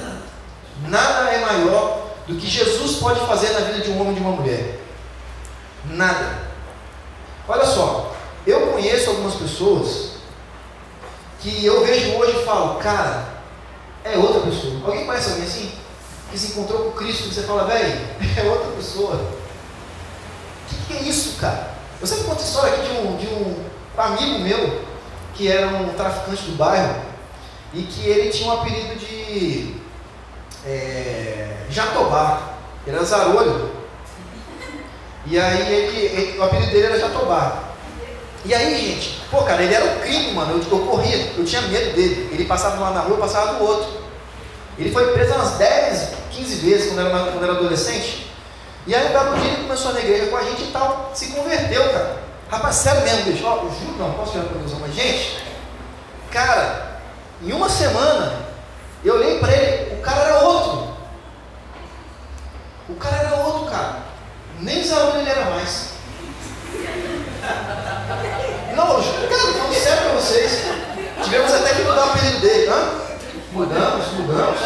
Nada 0.87 1.29
é 1.29 1.39
maior 1.39 2.11
do 2.27 2.35
que 2.35 2.47
Jesus 2.47 2.97
pode 2.97 3.19
fazer 3.21 3.51
na 3.51 3.59
vida 3.61 3.79
de 3.79 3.91
um 3.91 4.01
homem 4.01 4.13
e 4.13 4.15
de 4.15 4.21
uma 4.21 4.31
mulher. 4.31 4.79
Nada. 5.85 6.51
Olha 7.47 7.65
só, 7.65 8.15
eu 8.45 8.67
conheço 8.67 9.09
algumas 9.09 9.35
pessoas 9.35 10.11
que 11.39 11.65
eu 11.65 11.85
vejo 11.85 12.15
hoje 12.17 12.37
e 12.39 12.45
falo, 12.45 12.75
cara, 12.75 13.27
é 14.03 14.17
outra 14.17 14.41
pessoa. 14.41 14.73
Alguém 14.85 15.05
conhece 15.05 15.31
alguém 15.31 15.45
assim? 15.45 15.71
Que 16.31 16.37
se 16.37 16.51
encontrou 16.51 16.83
com 16.85 16.91
Cristo 16.91 17.27
e 17.27 17.33
você 17.33 17.43
fala, 17.43 17.65
velho, 17.65 17.99
é 18.37 18.43
outra 18.43 18.71
pessoa. 18.71 19.15
O 19.15 20.69
que, 20.69 20.75
que, 20.87 20.93
é 20.93 21.09
isso, 21.09 21.37
cara? 21.39 21.71
Eu 21.99 22.07
sempre 22.07 22.23
conto 22.23 22.41
a 22.41 22.45
história 22.45 22.73
aqui 22.73 22.81
de 22.83 22.97
um, 22.99 23.17
de 23.17 23.27
um 23.27 23.65
amigo 23.97 24.39
meu, 24.39 24.81
que 25.35 25.51
era 25.51 25.67
um 25.67 25.93
traficante 25.93 26.43
do 26.43 26.55
bairro, 26.55 27.10
e 27.73 27.83
que 27.83 28.07
ele 28.07 28.29
tinha 28.29 28.49
um 28.49 28.59
apelido 28.59 28.95
de 28.95 29.75
é, 30.65 31.65
Jatobá. 31.69 32.53
Ele 32.85 32.95
era 32.95 33.05
zarolho. 33.05 33.71
E 35.25 35.39
aí 35.39 35.73
ele, 35.73 35.97
ele, 35.97 36.39
o 36.39 36.43
apelido 36.43 36.71
dele 36.71 36.85
era 36.87 36.99
Jatobá. 36.99 37.71
E 38.43 38.53
aí, 38.53 38.75
gente, 38.75 39.21
pô, 39.29 39.43
cara, 39.43 39.61
ele 39.61 39.73
era 39.73 39.85
um 39.85 39.99
crime, 39.99 40.31
mano. 40.33 40.53
Eu, 40.53 40.79
eu 40.79 40.85
corria, 40.85 41.31
eu 41.37 41.45
tinha 41.45 41.61
medo 41.61 41.95
dele. 41.95 42.29
Ele 42.31 42.45
passava 42.45 42.75
de 42.75 42.81
um 42.81 42.85
lado 42.85 42.95
na 42.95 43.01
rua, 43.01 43.15
eu 43.15 43.21
passava 43.21 43.53
do 43.53 43.63
outro. 43.63 44.01
Ele 44.77 44.91
foi 44.91 45.11
preso 45.13 45.33
umas 45.35 45.51
10, 45.51 46.09
15 46.31 46.55
vezes 46.55 46.87
quando 46.87 47.07
era, 47.07 47.31
quando 47.31 47.43
era 47.43 47.53
adolescente. 47.53 48.31
E 48.87 48.95
aí, 48.95 49.07
um 49.07 49.11
belo 49.11 49.39
dia, 49.39 49.51
ele 49.51 49.63
começou 49.63 49.93
na 49.93 49.99
igreja 49.99 50.25
com 50.25 50.37
a 50.37 50.43
gente 50.43 50.63
e 50.63 50.67
tal, 50.67 51.11
se 51.13 51.27
converteu, 51.27 51.83
cara. 51.89 52.17
Rapaz, 52.49 52.75
sério 52.77 53.03
mesmo, 53.03 53.31
bicho. 53.31 53.45
Ó, 53.45 53.57
juro, 53.59 53.97
não, 53.99 54.13
posso 54.13 54.31
tirar 54.31 54.45
a 54.45 54.47
conclusão, 54.47 54.79
mas, 54.79 54.95
gente, 54.95 55.37
cara, 56.31 56.90
em 57.43 57.51
uma 57.53 57.69
semana, 57.69 58.33
eu 59.03 59.15
olhei 59.15 59.39
para 59.39 59.51
ele, 59.51 59.95
o 59.95 60.01
cara 60.01 60.21
era 60.21 60.39
outro. 60.39 60.91
O 62.89 62.95
cara 62.95 63.17
era 63.17 63.35
outro, 63.35 63.71
cara. 63.71 63.99
Nem 64.59 64.83
Zaúl 64.83 65.17
ele 65.19 65.29
era 65.29 65.49
mais. 65.49 65.91
Não, 68.75 68.93
eu 68.93 69.01
juro, 69.01 69.27
cara, 69.27 69.53
falando 69.53 69.73
sério 69.73 70.01
para 70.03 70.13
vocês. 70.13 70.61
Tivemos 71.23 71.53
até 71.53 71.73
que 71.73 71.81
mudar 71.83 72.07
o 72.07 72.09
apelido 72.11 72.39
dele, 72.39 72.67
hã? 72.67 73.01
Mudamos, 73.51 74.07
mudamos. 74.13 74.59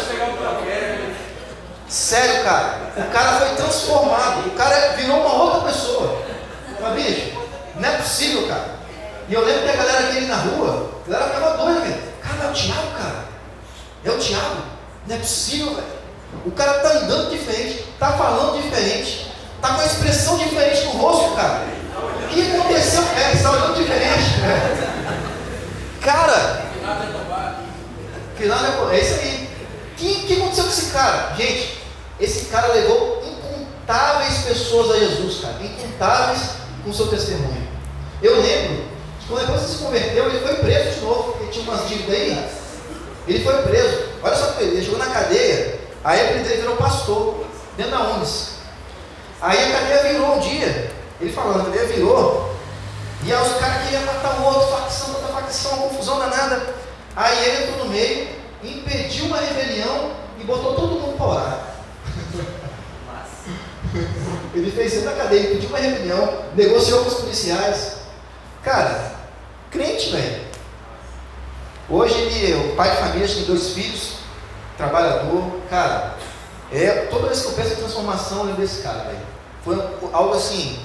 Sério, 1.88 2.44
cara. 2.44 2.92
O 2.96 3.10
cara 3.10 3.32
foi 3.38 3.56
transformado. 3.56 4.46
O 4.46 4.50
cara 4.52 4.92
virou 4.96 5.20
uma 5.20 5.42
outra 5.44 5.72
pessoa. 5.72 6.22
Mas, 6.80 6.94
bicho, 6.94 7.32
não 7.76 7.88
é 7.88 7.96
possível, 7.98 8.48
cara. 8.48 8.76
E 9.28 9.34
eu 9.34 9.44
lembro 9.44 9.62
que 9.62 9.70
a 9.70 9.76
galera 9.76 10.08
aqui 10.08 10.20
na 10.22 10.36
rua, 10.36 10.90
a 11.06 11.10
galera 11.10 11.34
ficava 11.34 11.56
doida, 11.56 11.80
velho. 11.80 12.02
Cara, 12.22 12.44
é 12.44 12.50
o 12.50 12.52
Thiago, 12.52 12.90
cara. 12.96 13.24
É 14.04 14.10
o 14.10 14.18
Thiago. 14.18 14.62
Não 15.06 15.16
é 15.16 15.18
possível, 15.18 15.74
velho. 15.74 15.96
O 16.44 16.50
cara 16.52 16.74
tá 16.74 16.90
andando 16.90 17.30
diferente, 17.30 17.84
tá 17.98 18.12
falando 18.12 18.62
diferente, 18.62 19.32
tá 19.60 19.74
com 19.74 19.80
a 19.80 19.86
expressão 19.86 20.36
diferente 20.38 20.84
no 20.84 20.90
rosto, 20.92 21.34
cara. 21.34 21.64
O 22.24 22.28
que 22.28 22.56
aconteceu? 22.56 23.02
É, 23.16 23.32
está 23.32 23.50
olhando 23.50 23.74
diferente. 23.74 24.40
Né? 24.40 24.96
Cara, 26.02 26.66
final 28.36 28.58
é, 28.92 28.96
é 28.96 29.00
isso 29.00 29.20
aí. 29.20 29.48
O 29.92 29.94
que, 29.96 30.26
que 30.26 30.32
aconteceu 30.34 30.64
com 30.64 30.70
esse 30.70 30.86
cara? 30.92 31.34
Gente, 31.36 31.78
esse 32.20 32.46
cara 32.46 32.72
levou 32.72 33.22
incontáveis 33.24 34.38
pessoas 34.44 34.94
a 34.94 34.98
Jesus, 34.98 35.40
cara. 35.40 35.56
Incontáveis 35.60 36.50
com 36.84 36.92
seu 36.92 37.08
testemunho. 37.08 37.66
Eu 38.22 38.40
lembro 38.40 38.84
que 39.20 39.26
quando 39.26 39.40
depois 39.40 39.62
ele 39.62 39.72
se 39.72 39.78
converteu, 39.78 40.28
ele 40.28 40.40
foi 40.40 40.54
preso 40.56 40.90
de 40.90 41.00
novo, 41.00 41.32
porque 41.32 41.52
tinha 41.52 41.64
umas 41.64 41.88
dívidas 41.88 42.14
aí. 42.14 42.48
Ele 43.26 43.44
foi 43.44 43.62
preso. 43.62 43.98
Olha 44.22 44.36
só 44.36 44.52
que 44.52 44.62
ele 44.62 44.84
chegou 44.84 44.98
na 44.98 45.06
cadeia, 45.06 45.80
aí 46.04 46.20
a 46.20 46.32
dele 46.32 46.60
virou 46.60 46.76
pastor, 46.76 47.44
dentro 47.76 47.92
da 47.92 48.10
UNES. 48.10 48.50
Aí 49.40 49.58
a 49.58 49.78
cadeia 49.78 50.12
virou 50.12 50.36
um 50.36 50.38
dia. 50.38 50.92
Ele 51.20 51.32
falando, 51.32 51.62
a 51.62 51.64
cadeia 51.64 51.86
virou. 51.86 52.54
E 53.26 53.32
aí 53.32 53.42
os 53.42 53.58
caras 53.58 53.82
queriam 53.82 54.04
matar 54.04 54.40
o 54.40 54.44
outro, 54.44 54.68
facção, 54.68 55.14
outra 55.14 55.28
facção, 55.28 55.78
confusão 55.78 56.20
danada. 56.20 56.74
Aí 57.16 57.44
ele 57.44 57.64
entrou 57.64 57.84
no 57.84 57.90
meio, 57.90 58.28
impediu 58.62 59.24
uma 59.24 59.38
rebelião 59.38 60.12
e 60.38 60.44
botou 60.44 60.76
todo 60.76 61.00
mundo 61.00 61.16
para 61.16 61.26
orar. 61.26 61.66
Ele 64.54 64.70
fez 64.70 64.94
isso 64.94 65.04
na 65.04 65.12
cadeia, 65.12 65.50
pediu 65.50 65.68
uma 65.68 65.78
reunião, 65.78 66.44
negociou 66.54 67.02
com 67.02 67.08
os 67.08 67.14
policiais. 67.14 67.96
Cara, 68.62 69.16
crente, 69.72 70.10
velho. 70.10 70.44
Hoje 71.88 72.14
ele 72.14 72.52
é 72.52 72.56
o 72.56 72.76
pai 72.76 72.90
de 72.92 72.96
família, 72.96 73.26
tem 73.26 73.42
dois 73.42 73.70
filhos, 73.70 74.18
trabalhador. 74.76 75.60
Cara, 75.68 76.14
é, 76.72 77.08
toda 77.10 77.26
vez 77.26 77.40
que 77.40 77.48
eu 77.48 77.52
penso 77.54 77.72
em 77.72 77.76
transformação, 77.76 78.38
eu 78.38 78.44
lembro 78.44 78.62
desse 78.62 78.82
cara, 78.82 79.00
velho. 79.00 79.26
Foi 79.64 79.76
algo 80.12 80.34
assim, 80.34 80.78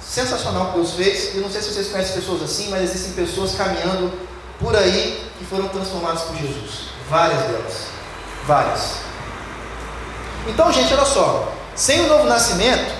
sensacional 0.00 0.72
que 0.72 0.78
Deus 0.78 0.92
fez. 0.92 1.34
Eu 1.34 1.42
não 1.42 1.50
sei 1.50 1.62
se 1.62 1.72
vocês 1.72 1.88
conhecem 1.88 2.14
pessoas 2.14 2.42
assim, 2.42 2.68
mas 2.70 2.82
existem 2.82 3.12
pessoas 3.12 3.54
caminhando 3.54 4.12
por 4.58 4.74
aí 4.76 5.30
que 5.38 5.44
foram 5.44 5.68
transformadas 5.68 6.22
por 6.22 6.36
Jesus. 6.36 6.88
Várias 7.08 7.40
delas. 7.42 7.74
Várias. 8.46 8.92
Então, 10.46 10.72
gente, 10.72 10.92
olha 10.92 11.04
só. 11.04 11.52
Sem 11.74 12.00
o 12.00 12.08
novo 12.08 12.24
nascimento, 12.24 12.92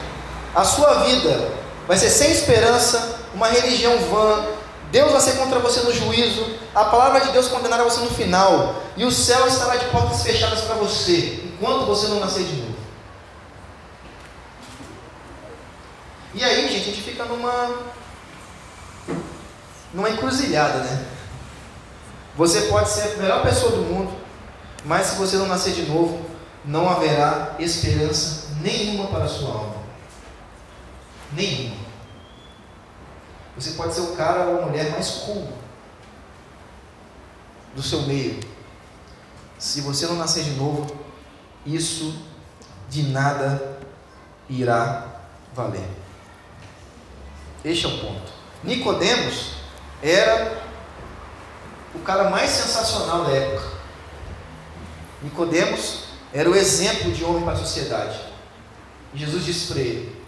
a 0.55 0.65
sua 0.65 1.05
vida 1.05 1.53
vai 1.87 1.97
ser 1.97 2.11
sem 2.11 2.31
esperança, 2.31 3.21
uma 3.35 3.49
religião 3.49 3.99
vã, 4.11 4.45
Deus 4.91 5.13
vai 5.13 5.21
ser 5.21 5.33
contra 5.33 5.59
você 5.59 5.81
no 5.81 5.93
juízo, 5.93 6.47
a 6.75 6.85
palavra 6.85 7.21
de 7.21 7.33
Deus 7.33 7.49
condenará 7.49 7.85
você 7.85 8.01
no 8.01 8.11
final, 8.11 8.83
e 8.97 9.05
o 9.05 9.11
céu 9.11 9.47
estará 9.47 9.77
de 9.77 9.87
portas 9.87 10.23
fechadas 10.23 10.61
para 10.61 10.77
você, 10.77 11.43
enquanto 11.45 11.87
você 11.87 12.07
não 12.09 12.21
nascer 12.21 12.45
de 12.45 12.57
novo. 12.57 12.68
E 16.39 16.45
aí, 16.45 16.69
gente, 16.69 16.77
a 16.77 16.95
gente 16.95 17.03
fica 17.03 17.25
numa 17.25 17.83
numa 19.93 20.09
encruzilhada, 20.09 20.79
né? 20.85 21.05
Você 22.37 22.63
pode 22.69 22.89
ser 22.91 23.15
a 23.15 23.17
melhor 23.17 23.43
pessoa 23.43 23.73
do 23.73 23.83
mundo, 23.83 24.17
mas 24.85 25.09
se 25.09 25.17
você 25.17 25.37
não 25.37 25.49
nascer 25.49 25.73
de 25.73 25.83
novo, 25.87 26.25
não 26.65 26.89
haverá 26.89 27.57
esperança 27.59 28.51
nenhuma 28.63 29.09
para 29.09 29.25
a 29.25 29.29
sua 29.29 29.49
alma. 29.49 29.75
Nenhuma. 31.33 31.75
Você 33.57 33.73
pode 33.73 33.93
ser 33.93 34.03
o 34.03 34.15
cara 34.15 34.45
ou 34.45 34.63
a 34.63 34.67
mulher 34.67 34.93
mais 34.93 35.11
cool 35.11 35.49
do 37.75 37.83
seu 37.83 38.03
meio. 38.03 38.39
Se 39.59 39.81
você 39.81 40.07
não 40.07 40.15
nascer 40.15 40.45
de 40.45 40.53
novo, 40.53 40.87
isso 41.67 42.15
de 42.89 43.03
nada 43.09 43.81
irá 44.49 45.05
valer. 45.53 46.08
Este 47.69 47.85
é 47.85 47.89
o 47.89 47.99
ponto. 47.99 48.33
Nicodemos 48.65 49.53
era 50.03 50.63
o 51.95 51.99
cara 51.99 52.31
mais 52.31 52.49
sensacional 52.49 53.25
da 53.25 53.33
época. 53.33 53.69
Nicodemos 55.23 56.05
era 56.33 56.49
o 56.49 56.57
exemplo 56.57 57.13
de 57.13 57.23
homem 57.23 57.43
para 57.43 57.53
a 57.53 57.59
sociedade. 57.59 58.19
Jesus 59.15 59.45
disse 59.45 59.71
para 59.71 59.83
ele: 59.83 60.25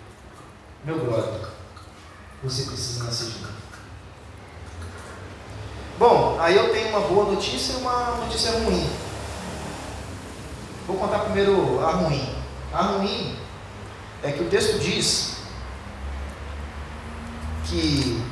Meu 0.84 0.98
brother, 1.02 1.48
você 2.42 2.64
precisa 2.64 3.04
nascer 3.04 3.30
de 3.30 3.38
novo. 3.38 3.54
Bom, 5.98 6.38
aí 6.40 6.56
eu 6.56 6.70
tenho 6.70 6.88
uma 6.90 7.00
boa 7.00 7.32
notícia 7.32 7.72
e 7.72 7.76
uma 7.76 8.16
notícia 8.16 8.50
ruim. 8.52 8.86
Vou 10.86 10.98
contar 10.98 11.20
primeiro 11.20 11.82
a 11.82 11.92
ruim. 11.92 12.34
A 12.72 12.82
ruim 12.82 13.34
é 14.22 14.30
que 14.30 14.42
o 14.42 14.48
texto 14.50 14.78
diz 14.78 15.39
que 17.70 18.22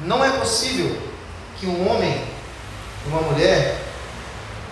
não 0.00 0.22
é 0.24 0.30
possível 0.38 0.96
que 1.58 1.66
um 1.66 1.90
homem 1.90 2.22
uma 3.06 3.22
mulher 3.22 3.80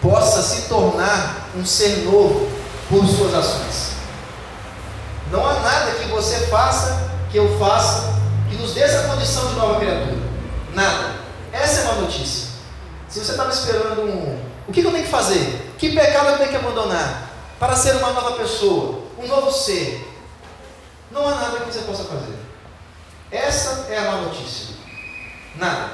possa 0.02 0.42
se 0.42 0.68
tornar 0.68 1.48
um 1.56 1.64
ser 1.64 2.04
novo 2.04 2.48
por 2.88 3.06
suas 3.06 3.34
ações. 3.34 3.92
Não 5.30 5.44
há 5.48 5.54
nada 5.60 5.92
que 5.92 6.08
você 6.08 6.46
faça, 6.48 7.10
que 7.30 7.38
eu 7.38 7.58
faça, 7.58 8.14
que 8.50 8.56
nos 8.56 8.74
dê 8.74 8.80
essa 8.80 9.08
condição 9.08 9.48
de 9.48 9.54
nova 9.54 9.80
criatura. 9.80 10.18
Nada. 10.74 11.14
Essa 11.52 11.80
é 11.80 11.84
uma 11.84 12.02
notícia. 12.02 12.50
Se 13.08 13.20
você 13.20 13.30
estava 13.30 13.50
esperando 13.50 14.02
um. 14.02 14.38
O 14.66 14.72
que 14.72 14.80
eu 14.80 14.90
tenho 14.90 15.04
que 15.04 15.10
fazer? 15.10 15.72
Que 15.78 15.94
pecado 15.94 16.30
eu 16.30 16.38
tenho 16.38 16.50
que 16.50 16.56
abandonar? 16.56 17.30
Para 17.58 17.76
ser 17.76 17.96
uma 17.96 18.12
nova 18.12 18.32
pessoa, 18.32 19.04
um 19.18 19.26
novo 19.26 19.50
ser. 19.50 20.12
Não 21.10 21.26
há 21.26 21.34
nada 21.36 21.60
que 21.60 21.72
você 21.72 21.80
possa 21.80 22.04
fazer. 22.04 22.43
Essa 23.34 23.86
é 23.90 23.98
a 23.98 24.12
má 24.12 24.16
notícia. 24.18 24.76
Nada. 25.56 25.90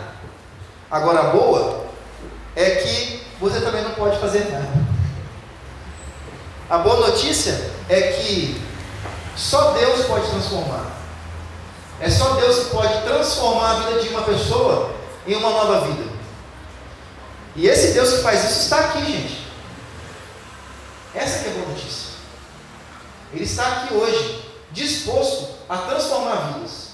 Agora, 0.91 1.21
a 1.21 1.31
boa 1.31 1.87
é 2.55 2.71
que 2.73 3.27
você 3.41 3.63
também 3.63 3.83
não 3.83 3.95
pode 3.95 4.21
fazer 4.21 4.51
nada. 4.51 4.69
A 6.69 6.79
boa 6.79 7.09
notícia 7.09 7.73
é 7.89 8.13
que 8.13 8.63
só 9.35 9.73
Deus 9.73 10.05
pode 10.05 10.29
transformar. 10.29 10.85
É 11.99 12.11
só 12.11 12.35
Deus 12.35 12.65
que 12.65 12.71
pode 12.73 13.01
transformar 13.05 13.71
a 13.71 13.75
vida 13.81 14.03
de 14.03 14.09
uma 14.11 14.23
pessoa 14.23 14.95
em 15.27 15.35
uma 15.35 15.49
nova 15.49 15.87
vida. 15.87 16.11
E 17.57 17.67
esse 17.67 17.95
Deus 17.95 18.17
que 18.17 18.23
faz 18.23 18.45
isso 18.45 18.61
está 18.65 18.81
aqui, 18.81 19.03
gente. 19.05 19.47
Essa 21.15 21.47
é 21.47 21.51
a 21.51 21.55
boa 21.55 21.69
notícia. 21.69 22.11
Ele 23.33 23.45
está 23.45 23.67
aqui 23.67 23.95
hoje, 23.95 24.45
disposto 24.73 25.49
a 25.71 25.79
transformar 25.79 26.53
vidas. 26.53 26.90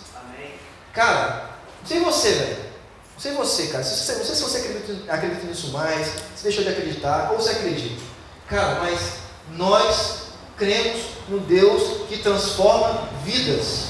Cara, 0.96 1.50
não 1.82 1.86
sei 1.86 2.00
você, 2.00 2.32
velho. 2.32 2.56
Não 3.12 3.20
sei 3.20 3.32
você, 3.32 3.66
cara. 3.66 3.84
Não 3.84 3.90
sei 3.90 4.34
se 4.34 4.42
você 4.42 4.58
acredita, 4.58 5.12
acredita 5.12 5.46
nisso 5.46 5.68
mais, 5.68 6.06
se 6.34 6.42
deixou 6.42 6.64
de 6.64 6.70
acreditar, 6.70 7.32
ou 7.32 7.40
se 7.40 7.50
acredita. 7.50 8.02
Cara, 8.48 8.80
mas 8.80 9.18
nós 9.50 10.28
cremos 10.56 11.02
no 11.28 11.40
Deus 11.40 12.08
que 12.08 12.16
transforma 12.16 13.10
vidas. 13.22 13.88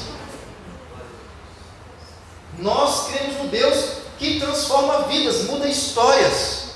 Nós 2.58 3.06
cremos 3.06 3.36
no 3.36 3.48
Deus 3.50 3.98
que 4.18 4.40
transforma 4.40 5.02
vidas, 5.02 5.44
muda 5.44 5.68
histórias. 5.68 6.70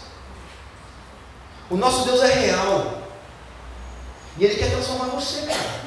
O 1.68 1.76
nosso 1.76 2.04
Deus 2.04 2.22
é 2.22 2.32
real. 2.32 3.02
E 4.38 4.44
Ele 4.44 4.54
quer 4.54 4.70
transformar 4.70 5.06
você, 5.06 5.42
cara. 5.42 5.80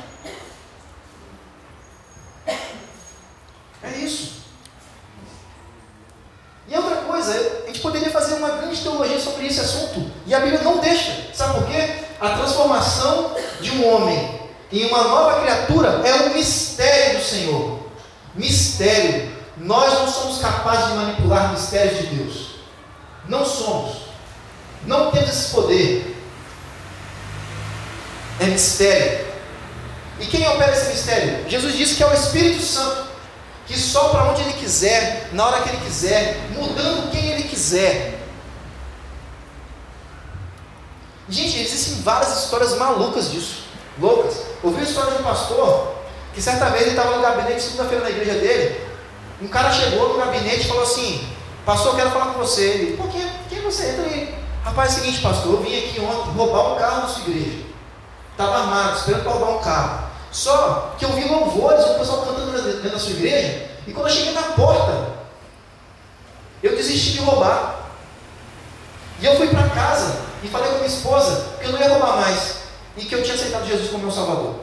É 3.83 3.97
isso. 3.97 4.33
E 6.67 6.75
outra 6.75 6.95
coisa, 7.01 7.61
a 7.63 7.67
gente 7.67 7.81
poderia 7.81 8.09
fazer 8.09 8.35
uma 8.35 8.49
grande 8.49 8.81
teologia 8.81 9.19
sobre 9.19 9.45
esse 9.45 9.59
assunto. 9.59 10.09
E 10.25 10.33
a 10.33 10.39
Bíblia 10.39 10.61
não 10.61 10.77
deixa. 10.77 11.27
Sabe 11.33 11.59
por 11.59 11.67
quê? 11.67 12.05
A 12.19 12.29
transformação 12.37 13.35
de 13.59 13.71
um 13.71 13.85
em 14.81 14.87
uma 14.87 15.03
nova 15.03 15.41
criatura 15.41 16.01
é 16.03 16.15
um 16.23 16.33
mistério 16.33 17.19
do 17.19 17.23
Senhor. 17.23 17.79
Mistério. 18.33 19.31
Nós 19.57 19.93
não 19.93 20.07
somos 20.07 20.39
capazes 20.39 20.87
de 20.87 20.93
manipular 20.93 21.51
mistérios 21.51 21.99
de 21.99 22.15
Deus. 22.15 22.55
Não 23.27 23.45
somos. 23.45 23.97
Não 24.87 25.11
temos 25.11 25.29
esse 25.29 25.51
poder. 25.51 26.17
É 28.39 28.45
mistério. 28.45 29.27
E 30.19 30.25
quem 30.25 30.47
opera 30.47 30.71
esse 30.71 30.89
mistério? 30.89 31.47
Jesus 31.47 31.77
disse 31.77 31.95
que 31.95 32.03
é 32.03 32.07
o 32.07 32.13
Espírito 32.13 32.63
Santo, 32.63 33.07
que 33.67 33.77
sopra 33.77 34.23
onde 34.23 34.41
ele 34.41 34.53
quiser, 34.53 35.29
na 35.33 35.45
hora 35.45 35.61
que 35.61 35.69
ele 35.69 35.85
quiser, 35.85 36.49
mudando 36.55 37.11
quem 37.11 37.29
ele 37.29 37.43
quiser. 37.43 38.19
Gente, 41.29 41.59
existem 41.59 42.01
várias 42.01 42.43
histórias 42.43 42.75
malucas 42.75 43.31
disso, 43.31 43.63
loucas. 43.99 44.52
Ouvi 44.63 44.79
a 44.79 44.83
história 44.83 45.11
de 45.11 45.19
um 45.19 45.23
pastor 45.23 45.93
que 46.33 46.41
certa 46.41 46.69
vez 46.69 46.83
ele 46.83 46.91
estava 46.91 47.17
no 47.17 47.21
gabinete, 47.21 47.61
segunda-feira 47.61 48.05
na 48.05 48.09
igreja 48.09 48.33
dele. 48.33 48.81
Um 49.41 49.47
cara 49.49 49.71
chegou 49.71 50.13
no 50.13 50.17
gabinete 50.17 50.61
e 50.61 50.67
falou 50.67 50.83
assim: 50.83 51.27
Pastor, 51.65 51.91
eu 51.91 51.95
quero 51.97 52.11
falar 52.11 52.27
com 52.27 52.39
você. 52.39 52.63
Ele, 52.63 52.97
por 52.97 53.09
quê? 53.09 53.21
Quem 53.49 53.61
você? 53.61 53.89
Entra 53.89 54.05
aí. 54.05 54.33
Rapaz, 54.63 54.93
é 54.93 54.93
o 54.93 54.99
seguinte, 55.01 55.21
pastor, 55.21 55.53
eu 55.53 55.61
vim 55.61 55.77
aqui 55.77 55.99
ontem 55.99 56.31
roubar 56.31 56.73
um 56.73 56.75
carro 56.77 57.01
na 57.01 57.07
sua 57.07 57.23
igreja. 57.27 57.65
Estava 58.31 58.57
armado, 58.59 58.97
esperando 58.97 59.23
para 59.23 59.31
roubar 59.33 59.51
um 59.51 59.61
carro. 59.61 60.03
Só 60.31 60.95
que 60.97 61.03
eu 61.03 61.09
vi 61.09 61.25
louvores, 61.25 61.85
o 61.85 61.99
pessoal 61.99 62.25
cantando 62.25 62.51
dentro 62.53 62.89
da 62.89 62.97
sua 62.97 63.11
igreja, 63.11 63.69
e 63.85 63.91
quando 63.91 64.07
eu 64.07 64.13
cheguei 64.13 64.31
na 64.31 64.41
porta, 64.41 65.09
eu 66.63 66.75
desisti 66.75 67.11
de 67.11 67.19
roubar. 67.19 67.81
E 69.19 69.25
eu 69.25 69.35
fui 69.35 69.49
para 69.49 69.69
casa 69.69 70.19
e 70.41 70.47
falei 70.47 70.69
com 70.69 70.75
minha 70.75 70.87
esposa 70.87 71.57
que 71.59 71.65
eu 71.65 71.73
não 71.73 71.79
ia 71.79 71.89
roubar 71.89 72.15
mais 72.15 72.62
e 72.97 73.05
que 73.05 73.15
eu 73.15 73.23
tinha 73.23 73.35
aceitado 73.35 73.67
Jesus 73.67 73.89
como 73.89 74.03
meu 74.03 74.11
Salvador. 74.11 74.55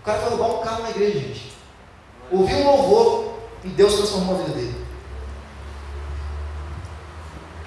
O 0.00 0.04
cara 0.04 0.20
foi 0.20 0.30
roubar 0.30 0.60
um 0.60 0.64
carro 0.64 0.82
na 0.82 0.90
igreja, 0.90 1.20
gente. 1.20 1.52
Ouviu 2.30 2.56
um 2.56 2.64
louvor 2.64 3.34
e 3.64 3.68
Deus 3.68 3.94
transformou 3.94 4.36
a 4.36 4.38
vida 4.38 4.54
dele. 4.54 4.86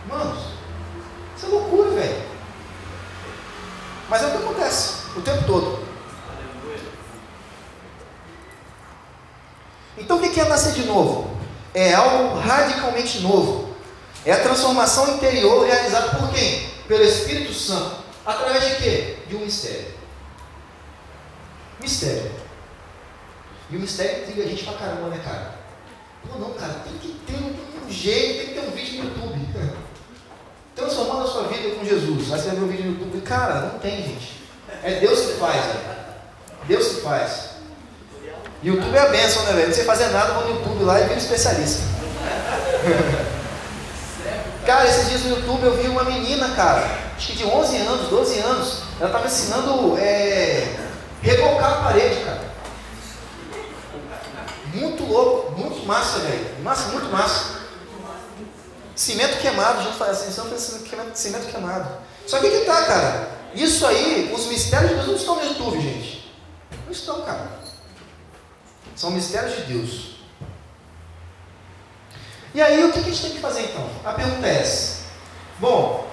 Manos, 0.08 0.44
isso 1.36 1.46
é 1.46 1.50
loucura, 1.50 1.92
velho. 1.92 2.24
Mas 4.10 4.24
é 4.24 4.28
o 4.28 4.32
que 4.32 4.38
acontece 4.38 4.94
o 5.16 5.22
tempo 5.22 5.44
todo. 5.46 5.84
Então 9.98 10.18
o 10.18 10.22
que 10.22 10.40
é 10.40 10.46
nascer 10.46 10.74
de 10.74 10.86
novo? 10.86 11.38
É 11.74 11.94
algo 11.94 12.40
radicalmente 12.40 13.20
novo. 13.20 13.74
É 14.26 14.32
a 14.32 14.42
transformação 14.42 15.16
interior 15.16 15.66
realizada 15.66 16.18
por 16.18 16.30
quem? 16.32 16.70
Pelo 16.88 17.04
Espírito 17.04 17.54
Santo. 17.54 18.04
Através 18.26 18.64
de 18.64 18.76
quê? 18.76 19.18
Um 19.36 19.40
mistério. 19.40 19.94
Mistério. 21.80 22.32
E 23.70 23.76
o 23.76 23.80
mistério 23.80 24.24
intriga 24.24 24.44
a 24.44 24.48
gente 24.48 24.64
pra 24.64 24.74
caramba, 24.74 25.08
né, 25.10 25.22
cara? 25.24 25.56
Pô, 26.28 26.40
não, 26.40 26.54
cara, 26.54 26.74
tem 26.86 26.98
que 27.00 27.20
ter 27.26 27.36
um, 27.36 27.86
um 27.86 27.92
jeito, 27.92 28.38
tem 28.38 28.48
que 28.48 28.54
ter 28.54 28.68
um 28.68 28.72
vídeo 28.72 29.04
no 29.04 29.10
YouTube. 29.10 29.44
Transformando 30.76 31.28
a 31.28 31.32
sua 31.32 31.48
vida 31.48 31.76
com 31.76 31.86
Jesus. 31.86 32.32
Aí 32.32 32.40
você 32.40 32.48
vai 32.48 32.56
ver 32.56 32.64
um 32.64 32.68
vídeo 32.68 32.86
no 32.86 32.92
YouTube. 32.92 33.22
Cara, 33.22 33.62
não 33.62 33.80
tem, 33.80 34.04
gente. 34.04 34.44
É 34.84 35.00
Deus 35.00 35.20
que 35.22 35.34
faz, 35.40 35.66
né? 35.66 36.06
Deus 36.68 36.88
que 36.88 37.02
faz. 37.02 37.54
YouTube 38.64 38.96
é 38.96 39.00
a 39.00 39.10
bênção, 39.10 39.44
né, 39.44 39.54
velho? 39.54 39.68
Não 39.68 39.76
sei 39.76 39.84
fazer 39.84 40.08
nada, 40.08 40.34
vou 40.34 40.48
no 40.48 40.56
YouTube 40.56 40.84
lá 40.86 41.02
e 41.02 41.04
viro 41.04 41.18
especialista. 41.20 41.82
cara, 44.66 44.88
esses 44.88 45.10
dias 45.10 45.24
no 45.24 45.38
YouTube 45.38 45.64
eu 45.64 45.78
vi 45.78 45.88
uma 45.88 46.04
menina, 46.04 46.50
cara, 46.56 46.86
acho 47.16 47.28
que 47.28 47.38
de 47.38 47.46
11 47.46 47.78
anos, 47.78 48.10
12 48.10 48.40
anos, 48.40 48.84
ela 49.00 49.10
estava 49.10 49.26
ensinando 49.28 49.98
é, 49.98 50.76
rebocar 51.22 51.74
a 51.74 51.84
parede, 51.84 52.24
cara. 52.24 52.54
Muito 54.74 55.06
louco, 55.06 55.52
muito 55.52 55.86
massa, 55.86 56.20
velho. 56.20 56.64
Massa, 56.64 56.90
muito 56.90 57.12
massa. 57.12 57.62
Cimento 58.96 59.40
queimado, 59.40 59.84
gente 59.84 59.98
faz 59.98 60.12
assim, 60.12 60.32
cimento, 60.32 61.16
cimento 61.16 61.52
queimado. 61.52 61.90
Só 62.28 62.40
que 62.40 62.50
que 62.50 62.66
tá, 62.66 62.84
cara? 62.84 63.30
Isso 63.54 63.86
aí, 63.86 64.32
os 64.34 64.48
mistérios 64.48 64.90
de 64.90 64.96
Deus 64.96 65.08
não 65.08 65.16
estão 65.16 65.36
no 65.36 65.44
YouTube, 65.44 65.82
gente. 65.82 66.34
Não 66.86 66.92
estão, 66.92 67.22
cara. 67.22 67.60
São 68.96 69.12
mistérios 69.12 69.56
de 69.58 69.74
Deus. 69.74 70.13
E 72.54 72.62
aí, 72.62 72.84
o 72.84 72.92
que 72.92 73.00
a 73.00 73.04
gente 73.04 73.22
tem 73.22 73.32
que 73.32 73.40
fazer 73.40 73.64
então? 73.64 73.90
A 74.06 74.14
pergunta 74.14 74.46
é 74.48 74.60
essa. 74.60 75.04
Bom, 75.60 76.08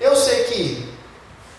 eu 0.00 0.16
sei 0.16 0.44
que 0.44 0.88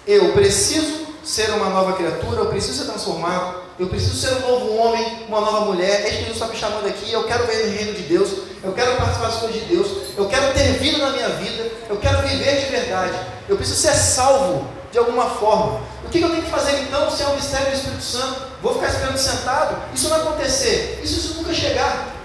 eu 0.07 0.33
preciso 0.33 1.05
ser 1.23 1.51
uma 1.51 1.69
nova 1.69 1.93
criatura, 1.93 2.41
eu 2.41 2.45
preciso 2.47 2.79
ser 2.79 2.89
transformado, 2.89 3.61
eu 3.77 3.87
preciso 3.87 4.15
ser 4.15 4.33
um 4.35 4.51
novo 4.51 4.75
homem, 4.77 5.25
uma 5.27 5.41
nova 5.41 5.65
mulher. 5.65 6.01
É 6.01 6.07
isso 6.07 6.17
que 6.17 6.23
Jesus 6.25 6.35
está 6.35 6.47
me 6.47 6.55
chamando 6.55 6.87
aqui. 6.87 7.11
Eu 7.11 7.25
quero 7.25 7.45
ver 7.45 7.67
o 7.67 7.69
reino 7.69 7.93
de 7.93 8.03
Deus, 8.03 8.29
eu 8.63 8.73
quero 8.73 8.95
participar 8.95 9.27
das 9.27 9.37
coisas 9.37 9.61
de 9.61 9.67
Deus, 9.67 9.87
eu 10.17 10.27
quero 10.27 10.53
ter 10.53 10.73
vida 10.79 10.97
na 10.97 11.09
minha 11.11 11.29
vida, 11.29 11.71
eu 11.89 11.97
quero 11.97 12.25
viver 12.27 12.65
de 12.65 12.71
verdade. 12.71 13.19
Eu 13.47 13.57
preciso 13.57 13.79
ser 13.79 13.93
salvo 13.93 14.67
de 14.91 14.97
alguma 14.97 15.29
forma. 15.31 15.81
O 16.03 16.09
que 16.09 16.21
eu 16.21 16.29
tenho 16.29 16.41
que 16.41 16.49
fazer 16.49 16.79
então 16.81 17.11
se 17.11 17.21
é 17.21 17.27
o 17.27 17.35
mistério 17.35 17.67
do 17.67 17.75
Espírito 17.75 18.01
Santo? 18.01 18.41
Vou 18.61 18.73
ficar 18.73 18.87
esperando 18.87 19.17
sentado? 19.17 19.77
Isso 19.93 20.09
não 20.09 20.17
vai 20.17 20.27
acontecer. 20.27 21.01
Isso, 21.03 21.19
isso 21.19 21.33
nunca 21.35 21.53
chegar. 21.53 22.15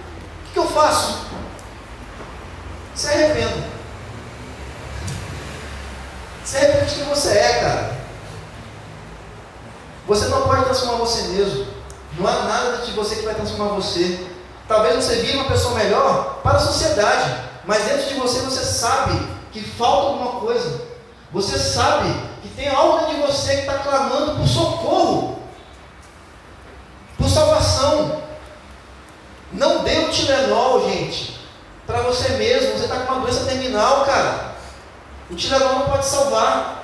O 0.48 0.52
que 0.52 0.58
eu 0.58 0.66
faço? 0.68 1.31
Se 2.94 3.08
arrependa. 3.08 3.64
Se 6.44 6.56
arrependa 6.56 6.84
de 6.84 6.94
quem 6.94 7.04
você 7.04 7.30
é, 7.30 7.60
cara. 7.60 8.02
Você 10.06 10.26
não 10.26 10.42
pode 10.42 10.64
transformar 10.64 10.96
você 10.96 11.22
mesmo. 11.28 11.66
Não 12.18 12.28
há 12.28 12.44
nada 12.44 12.78
de 12.78 12.92
você 12.92 13.16
que 13.16 13.24
vai 13.24 13.34
transformar 13.34 13.74
você. 13.74 14.26
Talvez 14.68 14.96
você 14.96 15.16
vire 15.16 15.38
uma 15.38 15.48
pessoa 15.48 15.74
melhor 15.74 16.40
para 16.42 16.56
a 16.56 16.60
sociedade, 16.60 17.34
mas 17.64 17.84
dentro 17.84 18.08
de 18.08 18.14
você 18.14 18.40
você 18.40 18.64
sabe 18.64 19.20
que 19.50 19.60
falta 19.62 20.08
alguma 20.08 20.40
coisa. 20.40 20.82
Você 21.32 21.58
sabe 21.58 22.12
que 22.42 22.48
tem 22.50 22.68
algo 22.68 22.98
dentro 22.98 23.16
de 23.16 23.22
você 23.22 23.54
que 23.56 23.60
está 23.60 23.78
clamando 23.78 24.36
por 24.36 24.46
socorro, 24.46 25.42
por 27.16 27.28
salvação. 27.28 28.22
Não 29.52 29.82
dê 29.82 29.98
o 29.98 30.10
Tilenol, 30.10 30.88
gente, 30.90 31.38
para 31.92 32.02
você 32.02 32.30
mesmo. 32.30 32.72
Você 32.72 32.84
está 32.84 33.00
com 33.00 33.12
uma 33.12 33.20
doença 33.22 33.44
terminal, 33.44 34.04
cara. 34.04 34.56
O 35.30 35.34
Tilenol 35.34 35.74
não 35.74 35.88
pode 35.88 36.06
salvar 36.06 36.82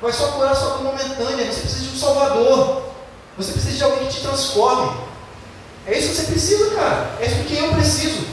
vai 0.00 0.12
só 0.12 0.32
curar 0.32 0.54
sua 0.54 0.70
dor 0.70 0.84
momentânea. 0.84 1.50
Você 1.50 1.60
precisa 1.60 1.84
de 1.84 1.96
um 1.96 1.98
Salvador. 1.98 2.82
Você 3.36 3.52
precisa 3.52 3.76
de 3.76 3.84
alguém 3.84 4.06
que 4.06 4.14
te 4.14 4.20
transforme. 4.20 5.00
É 5.86 5.98
isso 5.98 6.08
que 6.08 6.14
você 6.14 6.26
precisa, 6.26 6.74
cara. 6.74 7.16
É 7.20 7.26
isso 7.26 7.44
que 7.44 7.56
eu 7.56 7.72
preciso. 7.74 8.26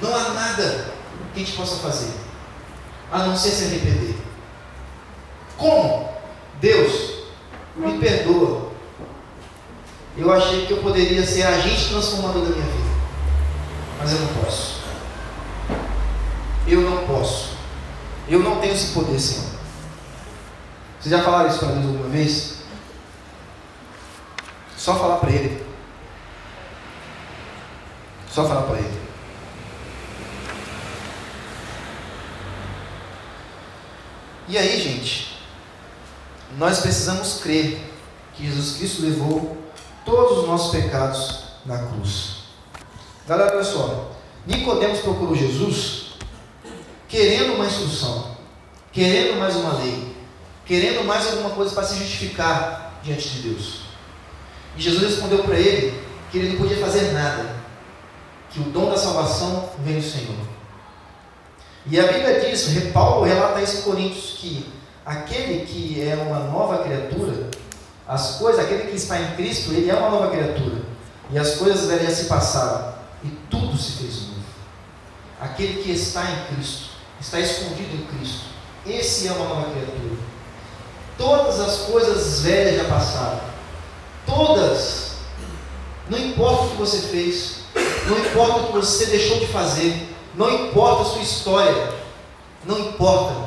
Não 0.00 0.14
há 0.14 0.28
nada 0.30 0.92
que 1.32 1.42
a 1.42 1.44
gente 1.44 1.56
possa 1.56 1.76
fazer 1.76 2.12
a 3.10 3.18
não 3.18 3.36
ser 3.36 3.50
se 3.50 3.64
arrepender. 3.64 4.16
Como? 5.56 6.08
Deus, 6.60 7.24
me 7.76 7.98
perdoa. 7.98 8.65
Eu 10.16 10.32
achei 10.32 10.66
que 10.66 10.72
eu 10.72 10.82
poderia 10.82 11.26
ser 11.26 11.42
agente 11.42 11.90
transformador 11.90 12.42
da 12.42 12.48
minha 12.48 12.64
vida, 12.64 12.90
mas 13.98 14.12
eu 14.12 14.20
não 14.20 14.34
posso. 14.34 14.80
Eu 16.66 16.80
não 16.80 17.06
posso. 17.06 17.56
Eu 18.28 18.40
não 18.40 18.58
tenho 18.60 18.72
esse 18.72 18.92
poder, 18.92 19.20
Senhor. 19.20 19.44
Vocês 20.98 21.14
já 21.14 21.22
falaram 21.22 21.50
isso 21.50 21.58
para 21.58 21.68
Deus 21.68 21.86
alguma 21.86 22.08
vez? 22.08 22.56
Só 24.76 24.94
falar 24.98 25.16
para 25.16 25.30
Ele. 25.30 25.64
Só 28.30 28.48
falar 28.48 28.62
para 28.62 28.78
Ele. 28.78 29.00
E 34.48 34.56
aí, 34.56 34.80
gente, 34.80 35.38
nós 36.56 36.80
precisamos 36.80 37.40
crer 37.40 37.80
que 38.34 38.46
Jesus 38.46 38.78
Cristo 38.78 39.02
levou 39.02 39.65
todos 40.06 40.38
os 40.38 40.46
nossos 40.46 40.70
pecados 40.70 41.40
na 41.66 41.76
cruz. 41.78 42.36
Galera, 43.28 43.56
olha 43.56 43.64
só. 43.64 44.12
Nicodemos 44.46 45.00
procurou 45.00 45.34
Jesus 45.34 46.12
querendo 47.08 47.54
uma 47.54 47.66
instrução, 47.66 48.36
querendo 48.92 49.38
mais 49.38 49.56
uma 49.56 49.74
lei, 49.74 50.16
querendo 50.64 51.04
mais 51.04 51.26
alguma 51.26 51.50
coisa 51.50 51.74
para 51.74 51.84
se 51.84 51.98
justificar 51.98 53.00
diante 53.02 53.28
de 53.28 53.48
Deus. 53.48 53.80
E 54.76 54.82
Jesus 54.82 55.02
respondeu 55.02 55.42
para 55.42 55.58
ele 55.58 56.00
que 56.30 56.38
ele 56.38 56.50
não 56.50 56.58
podia 56.58 56.78
fazer 56.78 57.12
nada, 57.12 57.56
que 58.50 58.60
o 58.60 58.64
dom 58.64 58.90
da 58.90 58.96
salvação 58.96 59.70
vem 59.84 59.96
do 59.96 60.02
Senhor. 60.02 60.36
E 61.88 61.98
a 61.98 62.06
Bíblia 62.06 62.40
diz, 62.40 62.68
Paulo 62.92 63.24
relata 63.24 63.62
isso 63.62 63.78
em 63.78 63.82
Coríntios, 63.82 64.36
que 64.38 64.72
aquele 65.04 65.64
que 65.64 66.02
é 66.02 66.16
uma 66.16 66.40
nova 66.40 66.82
criatura, 66.82 67.45
as 68.08 68.36
coisas, 68.36 68.64
aquele 68.64 68.90
que 68.90 68.96
está 68.96 69.20
em 69.20 69.34
Cristo, 69.34 69.72
ele 69.72 69.90
é 69.90 69.94
uma 69.94 70.10
nova 70.10 70.30
criatura. 70.30 70.82
E 71.30 71.38
as 71.38 71.56
coisas 71.56 71.86
velhas 71.86 72.12
se 72.12 72.26
passaram, 72.26 72.94
e 73.24 73.28
tudo 73.50 73.76
se 73.76 73.92
fez 73.92 74.28
novo. 74.28 74.36
Aquele 75.40 75.82
que 75.82 75.90
está 75.90 76.24
em 76.24 76.54
Cristo, 76.54 76.90
está 77.20 77.40
escondido 77.40 77.96
em 77.96 78.06
Cristo, 78.06 78.44
esse 78.86 79.26
é 79.26 79.32
uma 79.32 79.48
nova 79.48 79.70
criatura. 79.70 80.16
Todas 81.18 81.60
as 81.60 81.78
coisas 81.78 82.40
velhas 82.42 82.76
já 82.76 82.84
passaram. 82.84 83.40
Todas. 84.24 85.16
Não 86.08 86.18
importa 86.18 86.64
o 86.64 86.70
que 86.70 86.76
você 86.76 86.98
fez, 87.08 87.64
não 88.06 88.18
importa 88.18 88.60
o 88.60 88.66
que 88.66 88.72
você 88.74 89.06
deixou 89.06 89.40
de 89.40 89.46
fazer, 89.48 90.14
não 90.36 90.66
importa 90.66 91.02
a 91.02 91.04
sua 91.06 91.22
história, 91.22 91.92
não 92.64 92.78
importa. 92.78 93.46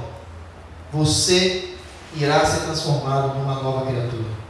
Você 0.91 1.75
irá 2.15 2.45
ser 2.45 2.65
transformado 2.65 3.35
numa 3.35 3.61
nova 3.61 3.85
criatura. 3.85 4.48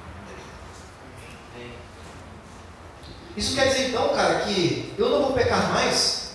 Isso 3.39 3.55
quer 3.55 3.69
dizer 3.69 3.87
então, 3.87 4.09
cara, 4.09 4.41
que 4.41 4.93
eu 4.97 5.09
não 5.09 5.21
vou 5.21 5.31
pecar 5.31 5.71
mais? 5.71 6.31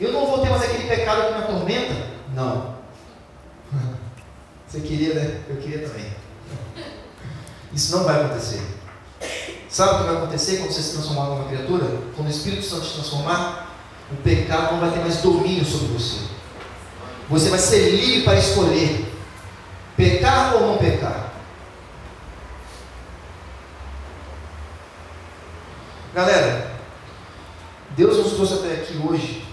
Eu 0.00 0.10
não 0.10 0.26
vou 0.26 0.40
ter 0.40 0.50
mais 0.50 0.64
aquele 0.64 0.88
pecado 0.88 1.28
que 1.28 1.32
me 1.32 1.44
atormenta? 1.44 1.94
Não. 2.34 2.74
Você 4.66 4.80
queria, 4.80 5.14
né? 5.14 5.42
Eu 5.48 5.58
queria 5.58 5.86
também. 5.86 6.12
Isso 7.72 7.96
não 7.96 8.02
vai 8.02 8.20
acontecer. 8.20 8.60
Sabe 9.68 9.94
o 9.94 9.98
que 9.98 10.04
vai 10.06 10.16
acontecer 10.16 10.56
quando 10.56 10.72
você 10.72 10.82
se 10.82 10.92
transformar 10.94 11.26
numa 11.26 11.48
criatura? 11.48 11.84
Quando 12.16 12.26
o 12.26 12.30
Espírito 12.30 12.64
Santo 12.64 12.84
te 12.84 12.94
transformar, 12.94 13.72
o 14.10 14.16
pecado 14.16 14.72
não 14.72 14.80
vai 14.80 14.90
ter 14.90 15.00
mais 15.00 15.18
domínio 15.18 15.64
sobre 15.64 15.86
você. 15.88 16.20
Você 17.30 17.48
vai 17.48 17.58
ser 17.60 17.90
livre 17.90 18.22
para 18.22 18.38
escolher 18.38 19.12
pecar 19.96 20.56
ou 20.56 20.66
não 20.66 20.78
pecar. 20.78 21.23
Galera, 26.14 26.70
Deus 27.96 28.18
nos 28.18 28.34
trouxe 28.34 28.54
até 28.54 28.74
aqui 28.74 28.96
hoje 29.04 29.44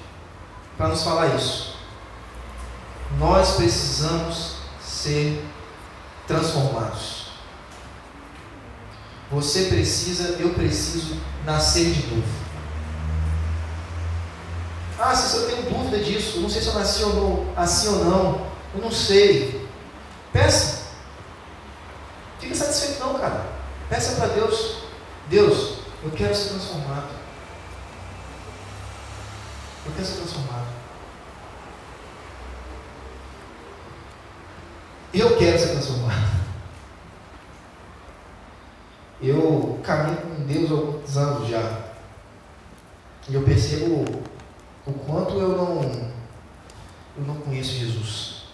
para 0.78 0.90
nos 0.90 1.04
falar 1.04 1.36
isso. 1.36 1.76
Nós 3.18 3.56
precisamos 3.56 4.58
ser 4.80 5.44
transformados. 6.28 7.32
Você 9.32 9.66
precisa, 9.66 10.36
eu 10.40 10.54
preciso 10.54 11.18
nascer 11.46 11.94
de 11.94 12.16
novo. 12.16 12.28
Ah, 15.00 15.16
se 15.16 15.36
eu 15.36 15.48
tenho 15.48 15.64
dúvida 15.64 15.98
disso, 15.98 16.38
eu 16.38 16.42
não 16.42 16.50
sei 16.50 16.62
se 16.62 16.68
eu 16.68 16.76
nasci 16.76 17.04
ou 17.04 17.14
não, 17.16 17.54
assim 17.56 17.88
ou 17.88 18.06
não, 18.06 18.48
eu 18.76 18.82
não 18.84 18.92
sei. 18.92 19.68
Peça. 20.32 20.92
Fica 22.40 22.54
satisfeito 22.54 23.00
não, 23.00 23.16
cara. 23.16 23.48
Peça 23.90 24.16
para 24.16 24.28
Deus. 24.28 24.76
Deus, 25.28 25.81
eu 26.04 26.12
quero 26.12 26.36
ser 26.36 26.50
transformado. 26.50 27.10
Eu 29.86 29.92
quero 29.94 30.06
ser 30.06 30.16
transformado. 30.16 30.68
Eu 35.14 35.38
quero 35.38 35.60
ser 35.60 35.68
transformado. 35.68 36.42
Eu 39.22 39.80
caminho 39.84 40.18
com 40.18 40.46
Deus 40.46 40.72
há 40.72 40.74
alguns 40.74 41.18
anos 41.18 41.50
já. 41.50 41.92
E 43.30 43.36
eu 43.36 43.44
percebo 43.44 44.04
o 44.88 44.94
quanto 45.06 45.36
eu 45.36 45.50
não, 45.50 45.84
eu 47.18 47.24
não 47.24 47.36
conheço 47.36 47.74
Jesus. 47.74 48.46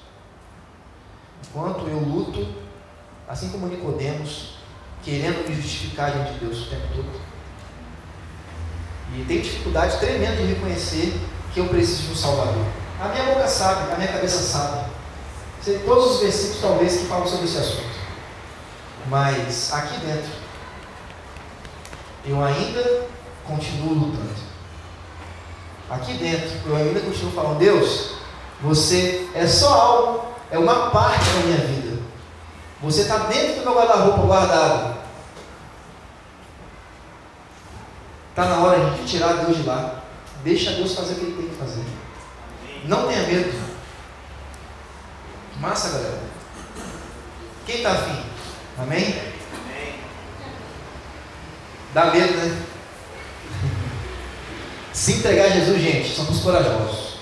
O 1.46 1.54
quanto 1.54 1.88
eu 1.88 2.00
luto, 2.00 2.46
assim 3.28 3.50
como 3.50 3.68
Nicodemos, 3.68 4.58
querendo 5.04 5.48
me 5.48 5.56
justificar 5.56 6.12
diante 6.12 6.34
de 6.34 6.40
Deus 6.40 6.68
o 6.68 6.70
tempo 6.70 6.88
todo. 6.96 7.37
E 9.16 9.24
tenho 9.28 9.42
dificuldade 9.42 9.98
tremenda 10.00 10.36
de 10.36 10.54
reconhecer 10.54 11.20
que 11.54 11.60
eu 11.60 11.68
preciso 11.68 12.04
de 12.04 12.12
um 12.12 12.16
Salvador. 12.16 12.66
A 13.00 13.08
minha 13.10 13.26
boca 13.26 13.48
sabe, 13.48 13.92
a 13.92 13.96
minha 13.96 14.12
cabeça 14.12 14.40
sabe. 14.40 14.86
Sei 15.62 15.80
todos 15.80 16.16
os 16.16 16.20
versículos 16.22 16.62
talvez 16.62 16.98
que 16.98 17.06
falam 17.06 17.28
sobre 17.28 17.46
esse 17.46 17.58
assunto. 17.58 17.98
Mas 19.10 19.74
aqui 19.74 19.98
dentro, 20.06 20.32
eu 22.26 22.44
ainda 22.44 23.08
continuo 23.46 23.94
lutando. 23.94 24.48
Aqui 25.90 26.14
dentro, 26.14 26.50
eu 26.66 26.76
ainda 26.76 27.00
continuo 27.00 27.32
falando, 27.32 27.60
Deus, 27.60 28.18
você 28.62 29.28
é 29.34 29.48
só 29.48 29.74
algo, 29.74 30.26
é 30.52 30.58
uma 30.58 30.90
parte 30.90 31.26
da 31.26 31.40
minha 31.46 31.58
vida. 31.58 32.02
Você 32.82 33.02
está 33.02 33.18
dentro 33.20 33.56
do 33.56 33.62
meu 33.62 33.76
guarda-roupa 33.76 34.22
guardado. 34.24 34.97
Está 38.38 38.50
na 38.50 38.60
hora 38.60 38.92
de 38.92 39.04
tirar 39.04 39.34
Deus 39.34 39.58
de 39.58 39.64
lá. 39.64 40.04
Deixa 40.44 40.74
Deus 40.74 40.94
fazer 40.94 41.14
o 41.14 41.16
que 41.16 41.26
Ele 41.26 41.38
tem 41.38 41.50
que 41.50 41.56
fazer. 41.56 41.84
Não 42.86 43.08
tenha 43.08 43.24
medo. 43.24 43.52
Massa, 45.60 45.90
galera. 45.90 46.20
Quem 47.66 47.78
está 47.78 47.94
afim? 47.94 48.24
Amém? 48.78 49.34
Dá 51.96 52.12
medo, 52.14 52.34
né? 52.34 52.62
Se 54.94 55.14
entregar 55.14 55.46
a 55.46 55.50
Jesus, 55.50 55.82
gente, 55.82 56.16
são 56.16 56.30
os 56.30 56.40
corajosos. 56.40 57.18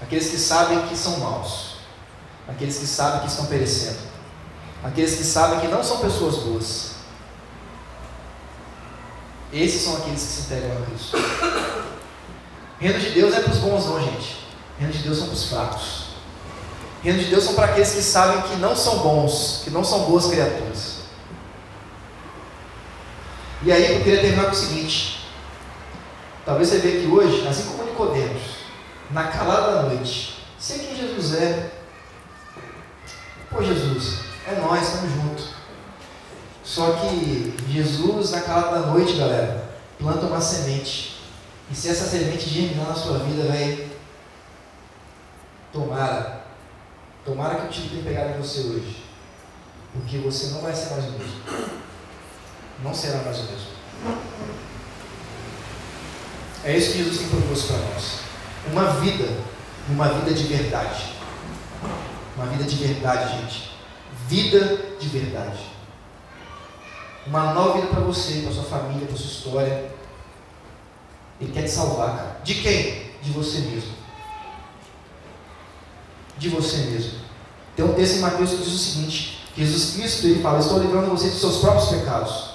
Aqueles 0.00 0.30
que 0.30 0.38
sabem 0.38 0.86
que 0.86 0.96
são 0.96 1.18
maus. 1.18 1.80
Aqueles 2.48 2.78
que 2.78 2.86
sabem 2.86 3.20
que 3.20 3.26
estão 3.26 3.44
perecendo. 3.44 3.98
Aqueles 4.82 5.16
que 5.16 5.24
sabem 5.24 5.60
que 5.60 5.68
não 5.68 5.84
são 5.84 5.98
pessoas 5.98 6.36
boas. 6.36 6.89
Esses 9.52 9.82
são 9.82 9.96
aqueles 9.96 10.20
que 10.20 10.28
se 10.28 10.40
entregam 10.42 10.70
a 10.76 10.86
Cristo. 10.86 11.16
Reino 12.78 12.98
de 12.98 13.10
Deus 13.10 13.34
é 13.34 13.40
para 13.40 13.52
os 13.52 13.58
bons, 13.58 13.86
não, 13.86 14.00
gente. 14.00 14.46
Reino 14.78 14.92
de 14.92 15.00
Deus 15.00 15.18
são 15.18 15.26
para 15.26 15.34
os 15.34 15.44
fracos. 15.48 16.04
Reino 17.02 17.18
de 17.18 17.26
Deus 17.26 17.44
são 17.44 17.54
para 17.54 17.66
aqueles 17.66 17.92
que 17.92 18.02
sabem 18.02 18.42
que 18.42 18.56
não 18.56 18.76
são 18.76 18.98
bons, 18.98 19.62
que 19.64 19.70
não 19.70 19.82
são 19.82 20.04
boas 20.04 20.26
criaturas. 20.26 21.00
E 23.62 23.72
aí 23.72 23.94
eu 23.94 24.02
queria 24.02 24.20
terminar 24.20 24.46
com 24.46 24.52
o 24.52 24.54
seguinte. 24.54 25.26
Talvez 26.46 26.68
você 26.68 26.78
veja 26.78 27.00
que 27.00 27.06
hoje, 27.06 27.46
assim 27.46 27.64
como 27.64 27.84
Nicodemos, 27.84 28.42
na 29.10 29.24
calada 29.24 29.74
da 29.74 29.82
noite, 29.82 30.42
sei 30.58 30.78
quem 30.78 30.96
Jesus 30.96 31.34
é. 31.34 31.70
Pô 33.50 33.62
Jesus, 33.62 34.20
é 34.46 34.54
nós, 34.60 34.82
estamos 34.82 35.10
juntos. 35.12 35.59
Só 36.64 36.92
que 36.92 37.54
Jesus, 37.68 38.30
na 38.30 38.40
calada 38.40 38.80
da 38.80 38.86
noite, 38.86 39.16
galera, 39.16 39.70
planta 39.98 40.26
uma 40.26 40.40
semente. 40.40 41.20
E 41.70 41.74
se 41.74 41.88
essa 41.88 42.06
semente 42.06 42.48
germinar 42.48 42.88
na 42.88 42.94
sua 42.94 43.18
vida, 43.20 43.44
velho, 43.44 43.90
tomara, 45.72 46.44
tomara 47.24 47.56
que 47.56 47.66
o 47.66 47.70
tiro 47.70 47.88
tenha 47.88 48.02
pegado 48.02 48.30
em 48.30 48.42
você 48.42 48.60
hoje. 48.60 49.04
Porque 49.92 50.18
você 50.18 50.48
não 50.48 50.60
vai 50.60 50.74
ser 50.74 50.90
mais 50.90 51.04
o 51.04 51.10
mesmo. 51.12 51.40
Não 52.82 52.94
será 52.94 53.22
mais 53.22 53.38
o 53.38 53.42
mesmo. 53.42 53.70
É 56.64 56.76
isso 56.76 56.92
que 56.92 56.98
Jesus 56.98 57.18
tem 57.18 57.28
proposto 57.28 57.68
para 57.68 57.78
nós. 57.78 58.20
Uma 58.70 59.00
vida, 59.00 59.28
uma 59.88 60.08
vida 60.08 60.34
de 60.34 60.44
verdade. 60.44 61.14
Uma 62.36 62.46
vida 62.46 62.64
de 62.64 62.76
verdade, 62.76 63.40
gente. 63.40 63.70
Vida 64.28 64.78
de 64.98 65.08
verdade. 65.08 65.79
Uma 67.26 67.52
nova 67.52 67.74
vida 67.74 67.88
para 67.88 68.00
você, 68.00 68.40
para 68.40 68.52
sua 68.52 68.64
família, 68.64 69.06
para 69.06 69.16
sua 69.16 69.26
história. 69.26 69.92
Ele 71.40 71.52
quer 71.52 71.62
te 71.62 71.70
salvar, 71.70 72.16
cara. 72.16 72.40
De 72.42 72.54
quem? 72.54 73.10
De 73.22 73.30
você 73.32 73.58
mesmo. 73.60 74.00
de 76.40 76.48
você 76.48 76.78
mesmo. 76.78 77.20
Tem 77.76 77.84
um 77.84 77.92
texto 77.92 78.16
em 78.16 78.20
Mateus 78.20 78.50
que 78.50 78.56
diz 78.56 78.68
o 78.68 78.78
seguinte: 78.78 79.46
Jesus 79.56 79.94
Cristo 79.94 80.26
ele 80.26 80.42
fala, 80.42 80.58
estou 80.58 80.78
livrando 80.78 81.10
você 81.10 81.28
dos 81.28 81.40
seus 81.40 81.58
próprios 81.58 81.90
pecados. 81.90 82.50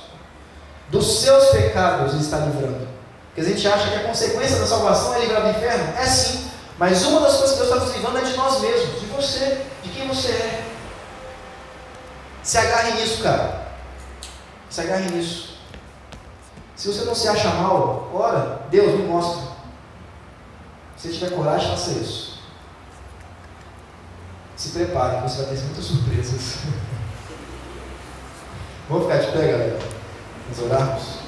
Dos 0.89 1.21
seus 1.21 1.45
pecados 1.49 2.13
ele 2.13 2.23
está 2.23 2.39
livrando. 2.39 2.87
Porque 3.27 3.41
a 3.41 3.43
gente 3.43 3.67
acha 3.67 3.89
que 3.89 3.95
a 3.95 4.03
consequência 4.03 4.57
da 4.57 4.65
salvação 4.65 5.13
é 5.15 5.19
livrar 5.19 5.43
do 5.43 5.49
inferno. 5.49 5.93
É 5.97 6.05
sim. 6.05 6.49
Mas 6.77 7.05
uma 7.05 7.21
das 7.21 7.37
coisas 7.37 7.51
que 7.51 7.63
Deus 7.63 7.69
está 7.69 7.85
nos 7.85 7.95
livrando 7.95 8.17
é 8.17 8.21
de 8.21 8.35
nós 8.35 8.59
mesmos, 8.59 8.99
de 8.99 9.05
você, 9.05 9.61
de 9.83 9.89
quem 9.89 10.07
você 10.07 10.29
é. 10.29 10.65
Se 12.43 12.57
agarre 12.57 12.99
nisso, 12.99 13.21
cara. 13.23 13.64
Se 14.75 14.81
agarre 14.81 15.09
nisso. 15.09 15.55
Se 16.75 16.89
você 16.89 17.05
não 17.05 17.15
se 17.15 17.29
acha 17.29 17.47
mal, 17.47 18.11
ora, 18.13 18.67
Deus 18.69 18.99
me 18.99 19.07
mostra. 19.07 19.41
Se 20.97 21.13
tiver 21.13 21.29
coragem, 21.29 21.69
faça 21.69 21.91
isso. 21.91 22.41
Se 24.57 24.71
prepare, 24.71 25.21
você 25.21 25.43
vai 25.43 25.55
ter 25.55 25.61
muitas 25.61 25.85
surpresas. 25.85 26.57
Vamos 28.89 29.05
ficar 29.05 29.19
de 29.19 29.31
pé, 29.31 29.47
galera? 29.49 29.79
Nos 30.49 30.59
orarmos? 30.59 31.24